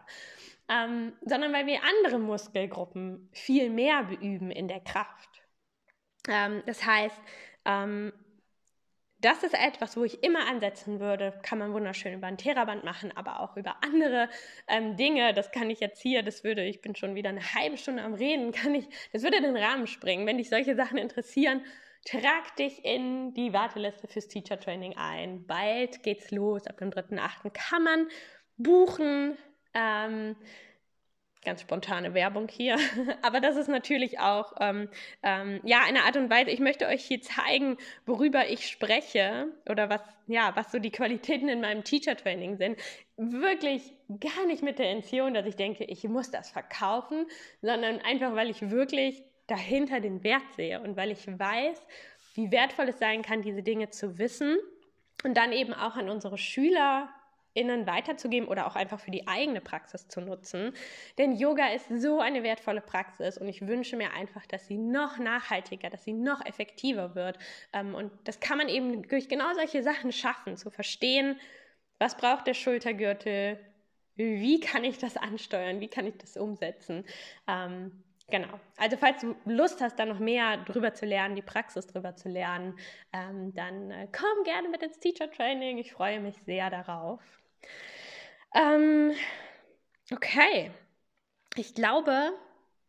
ähm, 0.69 1.13
sondern 1.25 1.51
weil 1.51 1.65
wir 1.65 1.79
andere 1.83 2.19
Muskelgruppen 2.19 3.29
viel 3.33 3.69
mehr 3.69 4.03
beüben 4.03 4.51
in 4.51 4.67
der 4.67 4.79
Kraft. 4.79 5.41
Ähm, 6.27 6.61
das 6.65 6.85
heißt, 6.85 7.19
ähm, 7.65 8.13
das 9.21 9.43
ist 9.43 9.53
etwas, 9.53 9.97
wo 9.97 10.05
ich 10.05 10.23
immer 10.23 10.47
ansetzen 10.47 10.99
würde. 10.99 11.37
Kann 11.43 11.59
man 11.59 11.73
wunderschön 11.73 12.13
über 12.13 12.27
ein 12.27 12.37
Theraband 12.37 12.85
machen, 12.85 13.11
aber 13.15 13.41
auch 13.41 13.57
über 13.57 13.75
andere 13.83 14.29
ähm, 14.67 14.95
Dinge. 14.95 15.33
Das 15.33 15.51
kann 15.51 15.69
ich 15.69 15.81
jetzt 15.81 16.01
hier, 16.01 16.23
das 16.23 16.43
würde, 16.43 16.63
ich 16.63 16.81
bin 16.81 16.95
schon 16.95 17.15
wieder 17.15 17.29
eine 17.29 17.53
halbe 17.53 17.77
Stunde 17.77 18.03
am 18.03 18.13
Reden, 18.13 18.51
kann 18.53 18.75
ich, 18.75 18.87
das 19.11 19.23
würde 19.23 19.41
den 19.41 19.57
Rahmen 19.57 19.87
springen. 19.87 20.25
Wenn 20.25 20.37
dich 20.37 20.49
solche 20.49 20.75
Sachen 20.75 20.97
interessieren, 20.97 21.65
trag 22.05 22.55
dich 22.55 22.85
in 22.85 23.33
die 23.33 23.51
Warteliste 23.51 24.07
fürs 24.07 24.29
Teacher 24.29 24.59
Training 24.59 24.95
ein. 24.95 25.45
Bald 25.45 26.01
geht's 26.03 26.31
los. 26.31 26.65
Ab 26.67 26.77
dem 26.77 26.91
3.8. 26.91 27.49
kann 27.49 27.83
man 27.83 28.07
buchen. 28.57 29.37
Ähm, 29.73 30.35
ganz 31.43 31.61
spontane 31.61 32.13
Werbung 32.13 32.47
hier, 32.49 32.77
aber 33.21 33.39
das 33.39 33.55
ist 33.55 33.69
natürlich 33.69 34.19
auch 34.19 34.53
ähm, 34.59 34.89
ähm, 35.23 35.61
ja 35.63 35.81
eine 35.87 36.03
Art 36.03 36.17
und 36.17 36.29
Weise. 36.29 36.51
Ich 36.51 36.59
möchte 36.59 36.87
euch 36.87 37.05
hier 37.05 37.21
zeigen, 37.21 37.77
worüber 38.05 38.49
ich 38.49 38.67
spreche 38.67 39.47
oder 39.69 39.89
was 39.89 40.01
ja 40.27 40.51
was 40.55 40.71
so 40.71 40.79
die 40.79 40.91
Qualitäten 40.91 41.47
in 41.47 41.61
meinem 41.61 41.83
Teacher 41.83 42.15
Training 42.15 42.57
sind. 42.57 42.77
Wirklich 43.15 43.93
gar 44.19 44.45
nicht 44.47 44.63
mit 44.63 44.79
der 44.79 44.91
Intention, 44.91 45.33
dass 45.33 45.45
ich 45.45 45.55
denke, 45.55 45.85
ich 45.85 46.03
muss 46.05 46.29
das 46.31 46.49
verkaufen, 46.49 47.25
sondern 47.61 47.99
einfach, 47.99 48.35
weil 48.35 48.49
ich 48.49 48.69
wirklich 48.69 49.23
dahinter 49.47 49.99
den 49.99 50.23
Wert 50.23 50.43
sehe 50.55 50.79
und 50.81 50.95
weil 50.95 51.11
ich 51.11 51.25
weiß, 51.27 51.81
wie 52.35 52.51
wertvoll 52.51 52.89
es 52.89 52.99
sein 52.99 53.21
kann, 53.21 53.41
diese 53.41 53.63
Dinge 53.63 53.89
zu 53.89 54.17
wissen 54.17 54.57
und 55.23 55.35
dann 55.35 55.51
eben 55.51 55.73
auch 55.73 55.95
an 55.95 56.09
unsere 56.09 56.37
Schüler 56.37 57.09
innen 57.53 57.87
weiterzugeben 57.87 58.47
oder 58.47 58.67
auch 58.67 58.75
einfach 58.75 58.99
für 58.99 59.11
die 59.11 59.27
eigene 59.27 59.61
Praxis 59.61 60.07
zu 60.07 60.21
nutzen. 60.21 60.73
Denn 61.17 61.35
Yoga 61.35 61.69
ist 61.73 61.87
so 62.01 62.19
eine 62.19 62.43
wertvolle 62.43 62.81
Praxis 62.81 63.37
und 63.37 63.47
ich 63.47 63.65
wünsche 63.67 63.97
mir 63.97 64.13
einfach, 64.13 64.45
dass 64.45 64.67
sie 64.67 64.77
noch 64.77 65.17
nachhaltiger, 65.17 65.89
dass 65.89 66.03
sie 66.03 66.13
noch 66.13 66.45
effektiver 66.45 67.15
wird. 67.15 67.37
Ähm, 67.73 67.95
und 67.95 68.11
das 68.23 68.39
kann 68.39 68.57
man 68.57 68.69
eben 68.69 69.07
durch 69.07 69.27
genau 69.29 69.53
solche 69.53 69.83
Sachen 69.83 70.11
schaffen, 70.11 70.57
zu 70.57 70.69
verstehen, 70.69 71.39
was 71.97 72.15
braucht 72.15 72.47
der 72.47 72.53
Schultergürtel, 72.53 73.59
wie 74.15 74.59
kann 74.59 74.83
ich 74.83 74.97
das 74.97 75.17
ansteuern, 75.17 75.79
wie 75.79 75.87
kann 75.87 76.05
ich 76.05 76.17
das 76.17 76.37
umsetzen. 76.37 77.05
Ähm, 77.47 78.03
Genau. 78.31 78.59
Also 78.77 78.97
falls 78.97 79.21
du 79.21 79.35
Lust 79.45 79.81
hast, 79.81 79.97
da 79.97 80.05
noch 80.05 80.19
mehr 80.19 80.57
drüber 80.57 80.93
zu 80.93 81.05
lernen, 81.05 81.35
die 81.35 81.41
Praxis 81.41 81.87
drüber 81.87 82.15
zu 82.15 82.29
lernen, 82.29 82.77
ähm, 83.11 83.53
dann 83.55 83.91
äh, 83.91 84.07
komm 84.11 84.43
gerne 84.43 84.69
mit 84.69 84.83
ins 84.83 84.99
Teacher 84.99 85.31
Training. 85.31 85.77
Ich 85.79 85.93
freue 85.93 86.19
mich 86.19 86.35
sehr 86.43 86.69
darauf. 86.69 87.21
Ähm, 88.53 89.13
okay. 90.11 90.71
Ich 91.55 91.73
glaube, 91.73 92.33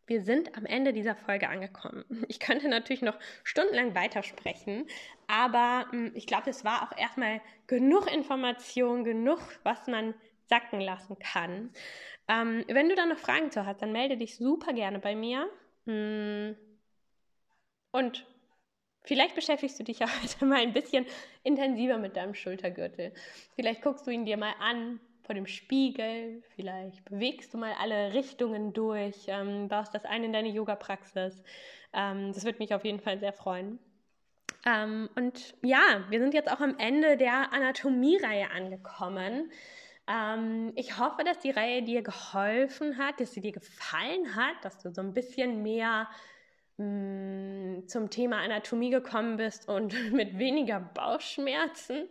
wir 0.05 0.21
sind 0.21 0.55
am 0.57 0.65
Ende 0.65 0.93
dieser 0.93 1.15
Folge 1.15 1.49
angekommen. 1.49 2.05
Ich 2.27 2.39
könnte 2.39 2.67
natürlich 2.67 3.01
noch 3.01 3.17
stundenlang 3.43 3.95
weitersprechen, 3.95 4.87
aber 5.27 5.87
mh, 5.87 5.91
hm, 5.91 6.11
ich 6.15 6.27
glaube, 6.27 6.49
es 6.49 6.63
war 6.63 6.83
auch 6.83 6.97
erstmal 6.97 7.41
genug 7.67 8.11
Information, 8.13 9.03
genug, 9.03 9.39
was 9.63 9.87
man 9.87 10.13
sacken 10.49 10.81
lassen 10.81 11.17
kann. 11.17 11.71
Ähm, 12.31 12.63
wenn 12.67 12.87
du 12.87 12.95
da 12.95 13.05
noch 13.05 13.17
Fragen 13.17 13.51
zu 13.51 13.65
hast, 13.65 13.81
dann 13.81 13.91
melde 13.91 14.15
dich 14.15 14.37
super 14.37 14.71
gerne 14.71 14.99
bei 14.99 15.15
mir. 15.15 15.49
Hm. 15.85 16.55
Und 17.91 18.25
vielleicht 19.03 19.35
beschäftigst 19.35 19.77
du 19.79 19.83
dich 19.83 19.99
ja 19.99 20.07
heute 20.23 20.45
mal 20.45 20.61
ein 20.61 20.71
bisschen 20.71 21.05
intensiver 21.43 21.97
mit 21.97 22.15
deinem 22.15 22.33
Schultergürtel. 22.33 23.13
Vielleicht 23.55 23.81
guckst 23.81 24.07
du 24.07 24.11
ihn 24.11 24.25
dir 24.25 24.37
mal 24.37 24.53
an 24.59 25.01
vor 25.23 25.35
dem 25.35 25.45
Spiegel, 25.45 26.41
vielleicht 26.55 27.03
bewegst 27.05 27.53
du 27.53 27.57
mal 27.57 27.73
alle 27.79 28.13
Richtungen 28.13 28.73
durch, 28.73 29.25
ähm, 29.27 29.67
baust 29.67 29.93
das 29.93 30.05
ein 30.05 30.23
in 30.23 30.33
deine 30.33 30.49
Yoga-Praxis. 30.49 31.43
Ähm, 31.93 32.31
das 32.33 32.45
würde 32.45 32.59
mich 32.59 32.73
auf 32.73 32.85
jeden 32.85 33.01
Fall 33.01 33.19
sehr 33.19 33.33
freuen. 33.33 33.77
Ähm, 34.65 35.09
und 35.15 35.53
ja, 35.61 36.05
wir 36.09 36.19
sind 36.19 36.33
jetzt 36.33 36.51
auch 36.51 36.61
am 36.61 36.77
Ende 36.77 37.17
der 37.17 37.51
Anatomie-Reihe 37.51 38.51
angekommen. 38.51 39.51
Ähm, 40.11 40.73
ich 40.75 40.97
hoffe, 40.97 41.23
dass 41.23 41.39
die 41.39 41.51
Reihe 41.51 41.83
dir 41.83 42.01
geholfen 42.01 42.97
hat, 42.97 43.19
dass 43.19 43.33
sie 43.33 43.41
dir 43.41 43.51
gefallen 43.51 44.35
hat, 44.35 44.55
dass 44.63 44.79
du 44.79 44.91
so 44.91 45.01
ein 45.01 45.13
bisschen 45.13 45.63
mehr 45.63 46.09
mm, 46.77 47.87
zum 47.87 48.09
Thema 48.09 48.39
Anatomie 48.39 48.89
gekommen 48.89 49.37
bist 49.37 49.69
und 49.69 49.93
mit 50.11 50.37
weniger 50.37 50.79
Bauchschmerzen. 50.79 52.09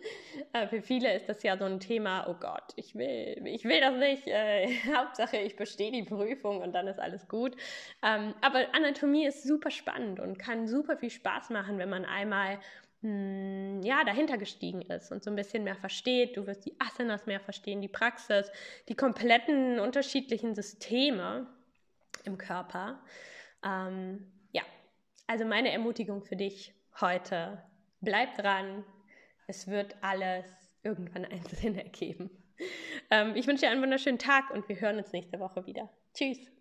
Äh, 0.52 0.68
für 0.68 0.80
viele 0.80 1.14
ist 1.14 1.28
das 1.28 1.42
ja 1.42 1.58
so 1.58 1.64
ein 1.64 1.80
Thema, 1.80 2.26
oh 2.28 2.36
Gott, 2.40 2.72
ich 2.76 2.94
will, 2.94 3.42
ich 3.44 3.64
will 3.64 3.80
das 3.80 3.96
nicht. 3.96 4.26
Äh, 4.26 4.68
Hauptsache, 4.96 5.36
ich 5.38 5.56
bestehe 5.56 5.92
die 5.92 6.04
Prüfung 6.04 6.62
und 6.62 6.72
dann 6.72 6.86
ist 6.86 7.00
alles 7.00 7.28
gut. 7.28 7.54
Ähm, 8.02 8.34
aber 8.40 8.74
Anatomie 8.74 9.26
ist 9.26 9.42
super 9.42 9.70
spannend 9.70 10.20
und 10.20 10.38
kann 10.38 10.66
super 10.66 10.96
viel 10.96 11.10
Spaß 11.10 11.50
machen, 11.50 11.76
wenn 11.76 11.90
man 11.90 12.06
einmal 12.06 12.60
hm, 13.02 13.80
ja, 13.82 14.04
dahinter 14.04 14.36
gestiegen 14.36 14.82
ist 14.82 15.10
und 15.10 15.24
so 15.24 15.30
ein 15.30 15.36
bisschen 15.36 15.64
mehr 15.64 15.76
versteht. 15.76 16.36
Du 16.36 16.46
wirst 16.46 16.66
die 16.66 16.78
Asanas 16.78 17.26
mehr 17.26 17.40
verstehen, 17.40 17.80
die 17.80 17.88
Praxis, 17.88 18.50
die 18.88 18.94
kompletten 18.94 19.80
unterschiedlichen 19.80 20.54
Systeme 20.54 21.46
im 22.24 22.36
Körper. 22.36 23.02
Ähm, 23.64 24.30
ja, 24.52 24.62
also 25.26 25.44
meine 25.46 25.72
Ermutigung 25.72 26.22
für 26.22 26.36
dich 26.36 26.74
heute, 27.00 27.62
bleib 28.00 28.36
dran, 28.36 28.84
es 29.46 29.66
wird 29.66 29.96
alles 30.02 30.44
irgendwann 30.82 31.24
einen 31.24 31.44
Sinn 31.46 31.76
ergeben. 31.76 32.30
Ähm, 33.10 33.34
ich 33.34 33.46
wünsche 33.46 33.62
dir 33.62 33.70
einen 33.70 33.82
wunderschönen 33.82 34.18
Tag 34.18 34.50
und 34.50 34.68
wir 34.68 34.78
hören 34.78 34.98
uns 34.98 35.12
nächste 35.12 35.40
Woche 35.40 35.64
wieder. 35.66 35.88
Tschüss. 36.12 36.59